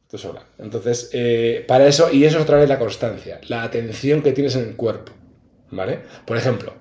Tú 0.09 0.17
sola. 0.17 0.43
Entonces, 0.59 1.09
eh, 1.13 1.63
para 1.67 1.87
eso, 1.87 2.11
y 2.11 2.25
eso 2.25 2.37
es 2.37 2.43
otra 2.43 2.57
vez 2.57 2.67
la 2.67 2.77
constancia, 2.77 3.39
la 3.47 3.63
atención 3.63 4.21
que 4.21 4.33
tienes 4.33 4.55
en 4.55 4.63
el 4.67 4.75
cuerpo, 4.75 5.13
¿vale? 5.69 5.99
Por 6.25 6.35
ejemplo, 6.37 6.73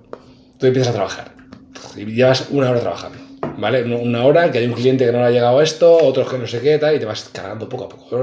tú 0.58 0.66
empiezas 0.66 0.90
a 0.90 0.94
trabajar 0.94 1.34
y 1.96 2.04
llevas 2.06 2.48
una 2.50 2.70
hora 2.70 2.80
trabajando, 2.80 3.18
¿vale? 3.58 3.84
Una- 3.84 4.24
hora 4.24 4.50
que 4.50 4.58
hay 4.58 4.66
un 4.66 4.72
cliente 4.74 5.06
que 5.06 5.12
no 5.12 5.18
le 5.18 5.24
ha 5.26 5.30
llegado 5.30 5.62
esto, 5.62 5.96
otros 5.96 6.28
que 6.28 6.38
no 6.38 6.46
sé 6.48 6.60
qué, 6.60 6.78
tal, 6.78 6.96
y 6.96 6.98
te 6.98 7.06
vas 7.06 7.30
cargando 7.32 7.68
poco 7.68 7.84
a 7.84 7.88
poco. 7.88 8.22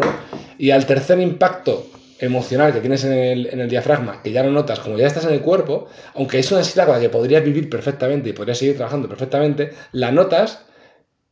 Y 0.58 0.72
al 0.72 0.86
tercer 0.86 1.20
impacto 1.20 1.88
emocional 2.20 2.74
que 2.74 2.80
tienes 2.80 3.04
en 3.04 3.14
el, 3.14 3.70
diafragma, 3.70 4.22
que 4.22 4.32
ya 4.32 4.44
lo 4.44 4.52
notas, 4.52 4.80
como 4.80 4.98
ya 4.98 5.08
estás 5.08 5.26
en 5.26 5.34
el 5.34 5.42
cuerpo, 5.42 5.88
aunque 6.16 6.40
es 6.40 6.52
una 6.52 6.60
ansiedad 6.60 6.86
con 6.86 6.96
la 6.96 7.02
que 7.02 7.10
podrías 7.10 7.44
vivir 7.44 7.70
perfectamente 7.70 8.30
y 8.30 8.34
podrías 8.34 8.58
seguir 8.58 8.76
trabajando 8.76 9.08
perfectamente, 9.08 9.74
la 9.92 10.12
notas 10.12 10.66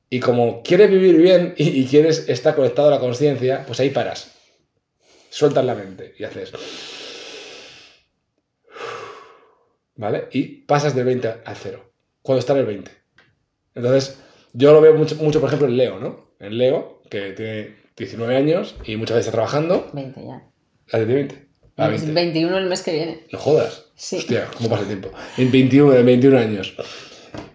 y 0.09 0.19
como 0.19 0.61
quieres 0.63 0.89
vivir 0.89 1.17
bien 1.17 1.53
y, 1.57 1.81
y 1.81 1.85
quieres 1.85 2.29
estar 2.29 2.55
conectado 2.55 2.89
a 2.89 2.91
la 2.91 2.99
conciencia, 2.99 3.63
pues 3.65 3.79
ahí 3.79 3.89
paras. 3.89 4.31
Sueltas 5.29 5.65
la 5.65 5.75
mente 5.75 6.13
y 6.17 6.23
haces. 6.23 6.51
¿Vale? 9.97 10.27
Y 10.31 10.43
pasas 10.61 10.95
del 10.95 11.05
20 11.05 11.27
al 11.43 11.55
0. 11.55 11.91
Cuando 12.21 12.39
está 12.39 12.53
en 12.53 12.59
el 12.59 12.65
20. 12.65 12.91
Entonces, 13.75 14.17
yo 14.53 14.71
lo 14.71 14.81
veo 14.81 14.93
mucho, 14.93 15.15
mucho, 15.15 15.39
por 15.39 15.49
ejemplo, 15.49 15.67
en 15.67 15.77
Leo, 15.77 15.99
¿no? 15.99 16.29
En 16.39 16.57
Leo, 16.57 17.01
que 17.09 17.33
tiene 17.33 17.75
19 17.97 18.35
años 18.35 18.75
y 18.85 18.95
muchas 18.95 19.15
veces 19.17 19.27
está 19.27 19.37
trabajando. 19.37 19.89
20 19.93 20.25
ya. 20.25 20.54
¿La 20.91 20.99
de 20.99 21.05
20? 21.05 21.45
Ah, 21.77 21.87
20. 21.89 22.11
21 22.11 22.57
el 22.57 22.65
mes 22.67 22.81
que 22.81 22.91
viene. 22.93 23.23
No 23.31 23.39
jodas. 23.39 23.85
Sí. 23.95 24.17
Hostia, 24.17 24.47
¿cómo 24.57 24.69
pasa 24.69 24.81
el 24.83 24.87
tiempo? 24.87 25.11
En 25.37 25.51
21, 25.51 25.93
en 25.95 26.05
21 26.05 26.37
años. 26.37 26.75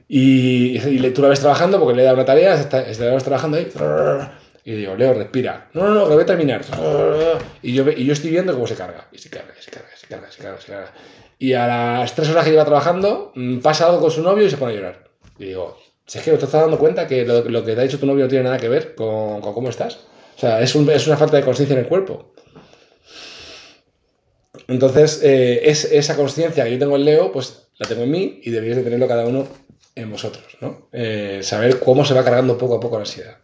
Y, 0.08 0.78
y 0.78 0.98
le- 0.98 1.10
tú 1.10 1.22
la 1.22 1.28
ves 1.28 1.40
trabajando 1.40 1.78
porque 1.78 1.96
le 1.96 2.02
da 2.02 2.14
una 2.14 2.24
tarea, 2.24 2.54
la 2.72 2.80
ves 3.14 3.24
trabajando 3.24 3.56
ahí. 3.58 3.68
Y 4.64 4.72
digo, 4.72 4.94
Leo, 4.94 5.14
respira. 5.14 5.70
No, 5.72 5.84
no, 5.88 5.94
no, 5.94 6.08
que 6.08 6.14
voy 6.14 6.22
a 6.22 6.26
terminar. 6.26 6.62
Y 7.62 7.72
yo, 7.74 7.88
y 7.90 8.04
yo 8.04 8.12
estoy 8.12 8.30
viendo 8.30 8.52
cómo 8.52 8.66
se 8.66 8.74
carga. 8.74 9.08
Y 9.12 9.18
se 9.18 9.30
carga, 9.30 9.54
se 9.60 9.70
carga, 9.70 9.88
se 9.96 10.06
carga, 10.06 10.30
se 10.30 10.42
carga, 10.42 10.60
se 10.60 10.72
carga. 10.72 10.92
Y 11.38 11.52
a 11.54 11.66
las 11.66 12.14
tres 12.14 12.28
horas 12.30 12.44
que 12.44 12.50
lleva 12.50 12.64
trabajando, 12.64 13.32
mm, 13.34 13.58
pasa 13.60 13.86
algo 13.86 14.00
con 14.00 14.10
su 14.10 14.22
novio 14.22 14.44
y 14.46 14.50
se 14.50 14.56
pone 14.58 14.72
a 14.72 14.76
llorar. 14.76 15.04
Y 15.38 15.46
digo, 15.46 15.78
si 16.06 16.18
es 16.18 16.24
que 16.24 16.30
te 16.32 16.44
estás 16.44 16.60
dando 16.60 16.78
cuenta 16.78 17.06
que 17.06 17.24
lo, 17.24 17.42
lo 17.48 17.64
que 17.64 17.74
te 17.74 17.80
ha 17.80 17.84
dicho 17.84 17.98
tu 17.98 18.06
novio 18.06 18.24
no 18.24 18.28
tiene 18.28 18.44
nada 18.44 18.58
que 18.58 18.68
ver 18.68 18.94
con, 18.94 19.40
con 19.40 19.54
cómo 19.54 19.70
estás. 19.70 20.00
O 20.36 20.40
sea, 20.40 20.60
es, 20.60 20.74
un- 20.74 20.90
es 20.90 21.06
una 21.06 21.16
falta 21.16 21.36
de 21.36 21.42
conciencia 21.44 21.74
en 21.74 21.80
el 21.80 21.86
cuerpo. 21.88 22.34
Entonces, 24.70 25.20
eh, 25.24 25.62
es, 25.64 25.84
esa 25.84 26.16
conciencia 26.16 26.62
que 26.62 26.70
yo 26.70 26.78
tengo 26.78 26.94
en 26.94 27.04
Leo, 27.04 27.32
pues 27.32 27.70
la 27.76 27.88
tengo 27.88 28.04
en 28.04 28.10
mí 28.12 28.40
y 28.44 28.50
deberíais 28.50 28.76
de 28.76 28.84
tenerlo 28.84 29.08
cada 29.08 29.26
uno 29.26 29.48
en 29.96 30.08
vosotros, 30.08 30.46
¿no? 30.60 30.88
Eh, 30.92 31.40
saber 31.42 31.80
cómo 31.80 32.04
se 32.04 32.14
va 32.14 32.22
cargando 32.22 32.56
poco 32.56 32.76
a 32.76 32.80
poco 32.80 32.94
la 32.94 33.02
ansiedad. 33.02 33.38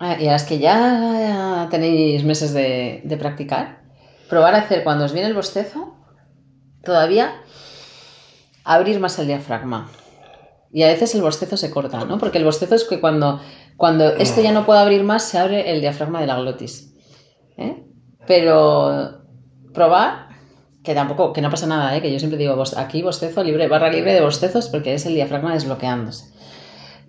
Ah, 0.00 0.16
y 0.18 0.26
a 0.26 0.32
las 0.32 0.42
que 0.42 0.58
ya 0.58 1.68
tenéis 1.70 2.24
meses 2.24 2.52
de, 2.52 3.02
de 3.04 3.16
practicar, 3.16 3.82
probar 4.28 4.56
a 4.56 4.58
hacer 4.58 4.82
cuando 4.82 5.04
os 5.04 5.12
viene 5.12 5.28
el 5.28 5.34
bostezo, 5.34 5.94
todavía 6.82 7.44
abrir 8.64 8.98
más 8.98 9.16
el 9.20 9.28
diafragma. 9.28 9.88
Y 10.72 10.82
a 10.82 10.88
veces 10.88 11.14
el 11.14 11.22
bostezo 11.22 11.56
se 11.56 11.70
corta, 11.70 12.04
¿no? 12.04 12.18
Porque 12.18 12.38
el 12.38 12.44
bostezo 12.44 12.74
es 12.74 12.84
que 12.84 13.00
cuando, 13.00 13.40
cuando 13.80 14.10
esto 14.10 14.42
ya 14.42 14.52
no 14.52 14.66
puede 14.66 14.80
abrir 14.80 15.04
más, 15.04 15.22
se 15.22 15.38
abre 15.38 15.72
el 15.72 15.80
diafragma 15.80 16.20
de 16.20 16.26
la 16.26 16.36
glotis. 16.36 16.94
¿eh? 17.56 17.82
Pero 18.26 19.22
probar, 19.72 20.28
que 20.84 20.94
tampoco, 20.94 21.32
que 21.32 21.40
no 21.40 21.48
pasa 21.48 21.66
nada, 21.66 21.96
¿eh? 21.96 22.02
que 22.02 22.12
yo 22.12 22.18
siempre 22.18 22.38
digo, 22.38 22.62
aquí 22.76 23.00
bostezo 23.00 23.42
libre, 23.42 23.68
barra 23.68 23.88
libre 23.88 24.12
de 24.12 24.20
bostezos, 24.20 24.68
porque 24.68 24.92
es 24.92 25.06
el 25.06 25.14
diafragma 25.14 25.54
desbloqueándose. 25.54 26.26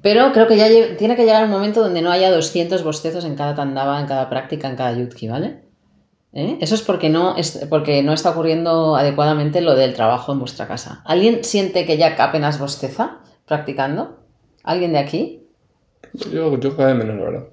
Pero 0.01 0.31
creo 0.31 0.47
que 0.47 0.55
ya 0.55 0.95
tiene 0.97 1.17
que 1.17 1.25
llegar 1.25 1.43
un 1.43 1.51
momento 1.51 1.81
donde 1.81 2.01
no 2.01 2.09
haya 2.09 2.31
200 2.31 2.85
bostezos 2.85 3.25
en 3.25 3.35
cada 3.35 3.53
tandava, 3.53 3.99
en 3.99 4.07
cada 4.07 4.29
práctica, 4.29 4.69
en 4.69 4.77
cada 4.77 4.93
yutki, 4.93 5.27
¿vale? 5.27 5.65
¿eh? 6.31 6.57
Eso 6.61 6.75
es 6.75 6.83
porque 6.83 7.09
no, 7.09 7.35
es 7.35 7.67
porque 7.69 8.01
no 8.01 8.13
está 8.13 8.29
ocurriendo 8.29 8.95
adecuadamente 8.95 9.59
lo 9.59 9.75
del 9.75 9.93
trabajo 9.93 10.31
en 10.31 10.39
vuestra 10.39 10.69
casa. 10.69 11.01
¿Alguien 11.03 11.43
siente 11.43 11.85
que 11.85 11.97
ya 11.97 12.15
apenas 12.17 12.59
bosteza 12.59 13.19
practicando? 13.45 14.19
¿Alguien 14.63 14.93
de 14.93 14.99
aquí? 14.99 15.40
Yo, 16.13 16.57
yo 16.59 16.75
cada 16.75 16.93
vez 16.93 17.05
menos, 17.05 17.17
la 17.17 17.23
verdad. 17.23 17.47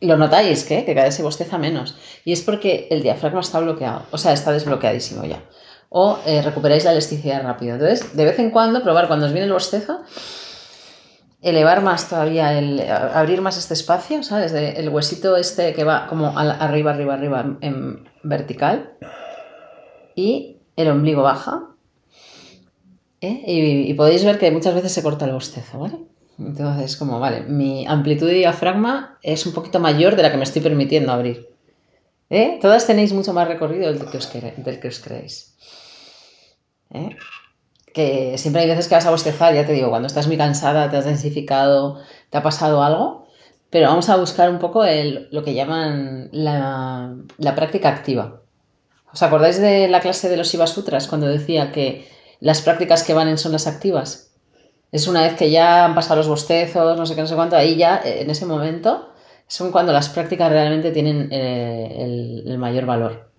Lo 0.00 0.16
notáis, 0.16 0.64
¿qué? 0.64 0.84
Que 0.84 0.94
cada 0.94 1.06
vez 1.06 1.14
se 1.14 1.22
bosteza 1.22 1.58
menos. 1.58 1.96
Y 2.24 2.32
es 2.32 2.42
porque 2.42 2.86
el 2.90 3.02
diafragma 3.02 3.40
está 3.40 3.58
bloqueado, 3.58 4.02
o 4.12 4.18
sea, 4.18 4.32
está 4.32 4.52
desbloqueadísimo 4.52 5.24
ya. 5.24 5.42
O 5.88 6.18
eh, 6.26 6.42
recuperáis 6.42 6.84
la 6.84 6.92
elasticidad 6.92 7.42
rápido. 7.42 7.74
Entonces, 7.74 8.16
de 8.16 8.24
vez 8.24 8.38
en 8.38 8.50
cuando, 8.50 8.82
probar 8.82 9.08
cuando 9.08 9.26
os 9.26 9.32
viene 9.32 9.46
el 9.46 9.52
bostezo, 9.52 10.00
elevar 11.42 11.82
más 11.82 12.08
todavía, 12.08 12.56
el, 12.56 12.80
abrir 12.88 13.40
más 13.40 13.58
este 13.58 13.74
espacio, 13.74 14.22
¿sabes? 14.22 14.52
el 14.52 14.88
huesito 14.88 15.36
este 15.36 15.72
que 15.72 15.82
va 15.82 16.06
como 16.06 16.38
arriba, 16.38 16.92
arriba, 16.92 17.14
arriba 17.14 17.56
en 17.60 18.08
vertical. 18.22 18.92
Y 20.14 20.58
el 20.76 20.90
ombligo 20.90 21.22
baja. 21.22 21.70
¿eh? 23.20 23.42
Y, 23.46 23.90
y 23.90 23.94
podéis 23.94 24.24
ver 24.24 24.38
que 24.38 24.50
muchas 24.52 24.74
veces 24.74 24.92
se 24.92 25.02
corta 25.02 25.24
el 25.24 25.32
bostezo, 25.32 25.80
¿vale? 25.80 25.98
Entonces, 26.38 26.96
como, 26.96 27.18
vale, 27.18 27.42
mi 27.42 27.86
amplitud 27.86 28.26
de 28.26 28.34
diafragma 28.34 29.18
es 29.22 29.44
un 29.46 29.52
poquito 29.52 29.80
mayor 29.80 30.14
de 30.14 30.22
la 30.22 30.30
que 30.30 30.36
me 30.36 30.44
estoy 30.44 30.62
permitiendo 30.62 31.12
abrir. 31.12 31.48
¿Eh? 32.30 32.58
Todas 32.60 32.86
tenéis 32.86 33.12
mucho 33.12 33.32
más 33.32 33.48
recorrido 33.48 33.92
del 33.92 34.08
que 34.10 34.18
os, 34.18 34.32
del 34.32 34.80
que 34.80 34.88
os 34.88 35.00
creéis. 35.00 35.56
¿Eh? 36.90 37.16
Que 37.92 38.38
siempre 38.38 38.62
hay 38.62 38.68
veces 38.68 38.86
que 38.86 38.94
vas 38.94 39.06
a 39.06 39.10
bostezar, 39.10 39.54
ya 39.54 39.66
te 39.66 39.72
digo, 39.72 39.88
cuando 39.90 40.06
estás 40.06 40.26
muy 40.26 40.36
cansada, 40.36 40.90
te 40.90 40.96
has 40.96 41.06
densificado, 41.06 42.00
te 42.30 42.38
ha 42.38 42.42
pasado 42.42 42.82
algo, 42.82 43.26
pero 43.70 43.88
vamos 43.88 44.08
a 44.08 44.16
buscar 44.16 44.50
un 44.50 44.58
poco 44.58 44.84
el, 44.84 45.28
lo 45.32 45.42
que 45.42 45.54
llaman 45.54 46.28
la, 46.32 47.16
la 47.38 47.54
práctica 47.54 47.88
activa. 47.88 48.42
¿Os 49.12 49.22
acordáis 49.22 49.58
de 49.58 49.88
la 49.88 50.00
clase 50.00 50.28
de 50.28 50.36
los 50.36 50.52
Shiva 50.52 50.66
Sutras 50.66 51.08
cuando 51.08 51.26
decía 51.26 51.72
que 51.72 52.06
las 52.40 52.60
prácticas 52.60 53.02
que 53.02 53.14
van 53.14 53.36
son 53.38 53.52
las 53.52 53.66
activas? 53.66 54.27
Es 54.90 55.06
una 55.06 55.22
vez 55.22 55.34
que 55.34 55.50
ya 55.50 55.84
han 55.84 55.94
pasado 55.94 56.16
los 56.16 56.28
bostezos, 56.28 56.98
no 56.98 57.04
sé 57.04 57.14
qué, 57.14 57.20
no 57.20 57.26
sé 57.26 57.34
cuánto, 57.34 57.56
ahí 57.56 57.76
ya, 57.76 58.00
eh, 58.04 58.22
en 58.22 58.30
ese 58.30 58.46
momento, 58.46 59.12
son 59.46 59.70
cuando 59.70 59.92
las 59.92 60.08
prácticas 60.08 60.50
realmente 60.50 60.90
tienen 60.90 61.28
eh, 61.30 62.42
el, 62.46 62.58
mayor 62.58 62.86
valor. 62.86 63.30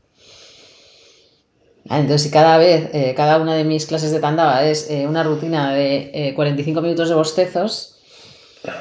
Ah, 1.90 2.00
entonces, 2.00 2.24
si 2.24 2.32
cada 2.32 2.58
vez, 2.58 2.92
eh, 2.94 3.16
cada 3.16 3.38
una 3.38 3.56
de 3.56 3.64
mis 3.64 3.88
clases 3.88 4.12
de 4.12 4.20
Tandava 4.20 4.64
es 4.64 4.90
una 5.08 5.24
rutina 5.24 5.74
de 5.74 6.34
45 6.36 6.82
minutos 6.82 7.10
de 7.10 7.16
bostezos, 7.16 8.00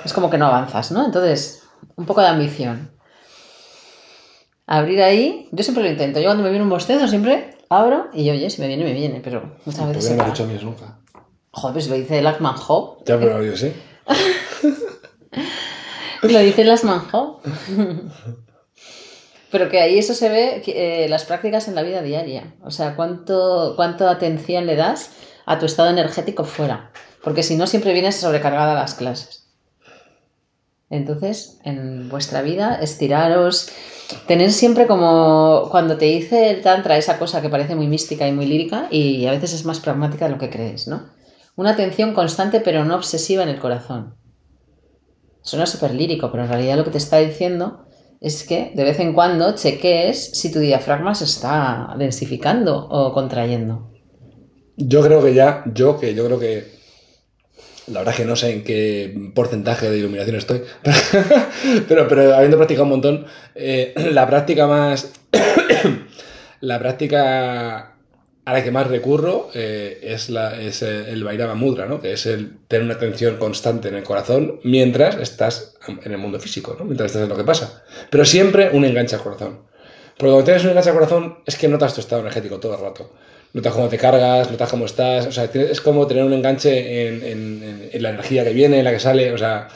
es 0.05 0.13
como 0.13 0.29
que 0.29 0.37
no 0.37 0.47
avanzas, 0.47 0.93
¿no? 0.93 1.07
Entonces, 1.07 1.63
un 1.97 2.05
poco 2.05 2.21
de 2.21 2.27
ambición. 2.27 2.91
Abrir 4.67 5.03
ahí, 5.03 5.49
yo 5.53 5.65
siempre 5.65 5.83
lo 5.83 5.91
intento. 5.91 6.21
Yo 6.21 6.27
cuando 6.27 6.43
me 6.43 6.51
viene 6.51 6.65
un 6.65 6.69
bostezo 6.69 7.09
siempre 7.09 7.57
abro 7.71 8.09
y 8.13 8.29
oye, 8.29 8.51
si 8.51 8.61
me 8.61 8.69
viene, 8.69 8.85
me 8.85 8.93
viene, 8.93 9.21
pero 9.25 9.57
muchas 9.65 9.89
veces. 9.89 10.17
No 10.17 10.25
me 10.25 10.31
hecho 10.31 10.47
nunca. 10.47 10.99
Joder, 11.59 11.73
pues 11.73 11.89
lo 11.89 11.97
dice 11.97 12.23
Lachman 12.23 12.55
Hop. 12.69 13.05
Ya, 13.05 13.19
pero 13.19 13.43
yo 13.43 13.57
sí. 13.57 13.73
lo 16.23 16.39
dice 16.39 16.65
Lachman 16.65 17.03
Hop. 17.13 17.41
pero 19.51 19.69
que 19.69 19.81
ahí 19.81 19.99
eso 19.99 20.15
se 20.15 20.29
ve, 20.29 20.63
eh, 20.67 21.09
las 21.09 21.25
prácticas 21.25 21.67
en 21.67 21.75
la 21.75 21.83
vida 21.83 22.01
diaria. 22.01 22.55
O 22.63 22.71
sea, 22.71 22.95
cuánto, 22.95 23.73
cuánto 23.75 24.09
atención 24.09 24.67
le 24.67 24.77
das 24.77 25.11
a 25.47 25.59
tu 25.59 25.67
estado 25.67 25.91
energético 25.91 26.45
fuera. 26.45 26.93
Porque 27.25 27.43
si 27.43 27.57
no, 27.57 27.67
siempre 27.67 27.93
vienes 27.93 28.17
sobrecargada 28.17 28.73
a 28.73 28.81
las 28.81 28.95
clases. 28.95 29.49
Entonces, 30.91 31.59
en 31.65 32.09
vuestra 32.09 32.41
vida, 32.41 32.79
estiraros, 32.81 33.71
tener 34.27 34.53
siempre 34.53 34.87
como 34.87 35.69
cuando 35.71 35.99
te 35.99 36.07
dice 36.07 36.51
el 36.51 36.63
Tantra 36.63 36.97
esa 36.97 37.19
cosa 37.19 37.43
que 37.43 37.49
parece 37.49 37.75
muy 37.75 37.89
mística 37.89 38.27
y 38.27 38.33
muy 38.33 38.47
lírica 38.47 38.87
y 38.91 39.27
a 39.27 39.33
veces 39.33 39.53
es 39.53 39.65
más 39.65 39.81
pragmática 39.81 40.27
de 40.27 40.31
lo 40.31 40.39
que 40.39 40.51
crees, 40.51 40.87
¿no? 40.87 41.18
Una 41.59 41.71
atención 41.71 42.15
constante 42.15 42.61
pero 42.61 42.85
no 42.85 42.95
obsesiva 42.95 43.43
en 43.43 43.49
el 43.49 43.59
corazón. 43.59 44.15
Suena 45.43 45.67
súper 45.67 45.93
lírico, 45.93 46.31
pero 46.31 46.45
en 46.45 46.51
realidad 46.51 46.77
lo 46.77 46.85
que 46.85 46.93
te 46.93 46.99
está 46.99 47.19
diciendo 47.19 47.85
es 48.21 48.45
que 48.45 48.71
de 48.77 48.85
vez 48.85 49.01
en 49.01 49.13
cuando 49.13 49.57
chequees 49.57 50.31
si 50.35 50.53
tu 50.53 50.61
diafragma 50.61 51.17
se 51.17 51.25
está 51.25 51.97
densificando 51.99 52.87
o 52.89 53.13
contrayendo. 53.13 53.91
Yo 54.77 55.03
creo 55.03 55.21
que 55.21 55.35
ya, 55.35 55.65
yo 55.75 55.99
que 55.99 56.15
yo 56.15 56.27
creo 56.27 56.39
que 56.39 56.79
la 57.89 58.01
verdad 58.01 58.15
es 58.15 58.21
que 58.21 58.27
no 58.27 58.37
sé 58.37 58.53
en 58.53 58.63
qué 58.63 59.33
porcentaje 59.35 59.91
de 59.91 59.99
iluminación 59.99 60.37
estoy, 60.37 60.63
pero, 61.89 62.07
pero 62.07 62.37
habiendo 62.37 62.57
practicado 62.57 62.85
un 62.85 62.91
montón, 62.91 63.27
eh, 63.57 63.95
la 64.13 64.29
práctica 64.29 64.69
más, 64.69 65.11
la 66.61 66.79
práctica 66.79 67.98
a 68.49 68.55
la 68.55 68.65
que 68.65 68.71
más 68.71 68.87
recurro 68.87 69.51
eh, 69.53 69.99
es, 70.03 70.31
la, 70.31 70.59
es, 70.59 70.81
el 70.81 71.23
Vairava 71.23 71.55
Mudra, 71.55 71.85
¿no? 71.85 72.01
que 72.01 72.15
es 72.15 72.25
el 72.25 72.57
tener 72.67 72.83
una 72.83 72.95
atención 72.95 73.37
constante 73.37 73.89
en 73.89 73.95
el 73.95 74.05
corazón 74.05 74.59
mientras 74.65 75.17
estás 75.17 75.75
en 75.87 76.11
el 76.11 76.17
mundo 76.17 76.41
físico, 76.41 76.75
¿no? 76.79 76.87
mientras 76.87 77.09
estás 77.11 77.25
en 77.25 77.29
lo 77.29 77.37
que 77.37 77.45
pasa. 77.45 77.85
Pero 78.09 78.25
siempre 78.25 78.71
un 78.73 78.87
enganche 78.87 79.17
al 79.17 79.23
corazón. 79.23 79.59
Porque 80.17 80.31
cuando 80.31 80.45
tienes 80.45 80.65
un 80.65 80.71
enganche 80.71 80.89
al 80.89 80.97
corazón 80.97 81.39
es 81.45 81.57
que 81.57 81.69
notas 81.69 81.93
tu 81.93 82.01
estado 82.01 82.23
energético 82.23 82.59
todo 82.59 82.75
el 82.75 82.81
rato. 82.81 83.13
Notas 83.53 83.75
cómo 83.75 83.89
te 83.91 83.99
cargas, 83.99 84.51
notas 84.51 84.71
cómo 84.71 84.87
estás. 84.87 85.27
O 85.27 85.33
sea, 85.33 85.45
es 85.45 85.81
como 85.83 86.07
tener 86.07 86.25
un 86.25 86.33
enganche 86.33 87.07
en, 87.07 87.23
en, 87.23 87.91
en 87.93 88.03
la 88.03 88.09
energía 88.09 88.45
que 88.45 88.55
viene, 88.55 88.79
en 88.79 88.85
la 88.85 88.93
que 88.93 89.01
sale. 89.01 89.31
O 89.31 89.37
sea, 89.37 89.69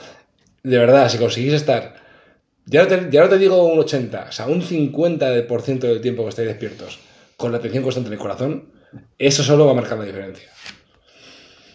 de 0.62 0.78
verdad, 0.78 1.10
si 1.10 1.18
conseguís 1.18 1.52
estar. 1.52 1.96
Ya 2.64 2.84
no 2.84 2.88
te, 2.88 3.08
ya 3.10 3.20
no 3.20 3.28
te 3.28 3.36
digo 3.36 3.66
un 3.66 3.78
80, 3.80 4.26
o 4.30 4.32
sea, 4.32 4.46
un 4.46 4.62
50% 4.62 5.78
del 5.78 6.00
tiempo 6.00 6.22
que 6.22 6.30
estáis 6.30 6.48
despiertos 6.48 7.11
con 7.42 7.50
la 7.50 7.58
atención 7.58 7.82
constante 7.82 8.06
en 8.06 8.12
el 8.12 8.18
corazón, 8.20 8.72
eso 9.18 9.42
solo 9.42 9.66
va 9.66 9.72
a 9.72 9.74
marcar 9.74 9.98
la 9.98 10.04
diferencia. 10.04 10.48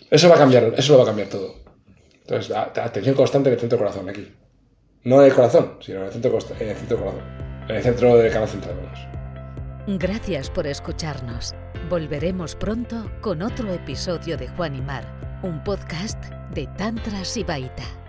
Eso 0.10 0.30
va 0.30 0.36
a 0.36 0.38
cambiar, 0.38 0.74
eso 0.78 0.94
lo 0.94 1.00
va 1.00 1.04
a 1.04 1.08
cambiar 1.08 1.28
todo. 1.28 1.56
Entonces, 2.22 2.56
atención 2.56 3.16
constante 3.16 3.50
en 3.50 3.56
el 3.56 3.60
centro 3.60 3.78
del 3.78 3.86
corazón, 3.86 4.10
aquí. 4.10 4.34
No 5.04 5.20
en 5.22 5.28
el 5.28 5.34
corazón, 5.34 5.78
sino 5.82 6.00
en 6.00 6.06
el 6.06 6.12
centro, 6.14 6.32
en 6.32 6.70
el 6.70 6.76
centro 6.78 6.98
del 6.98 7.06
corazón. 7.06 7.22
En 7.68 7.76
el 7.76 7.84
centro 7.84 8.18
del 8.18 8.32
canal 8.32 8.48
central, 8.48 8.76
Gracias 9.88 10.50
por 10.50 10.68
escucharnos. 10.68 11.54
Volveremos 11.90 12.56
pronto 12.56 13.12
con 13.20 13.42
otro 13.42 13.74
episodio 13.74 14.38
de 14.38 14.48
Juan 14.48 14.76
y 14.76 14.82
Mar, 14.82 15.06
un 15.44 15.62
podcast 15.66 16.24
de 16.54 16.68
Tantra 16.78 17.26
Sibaita. 17.26 18.07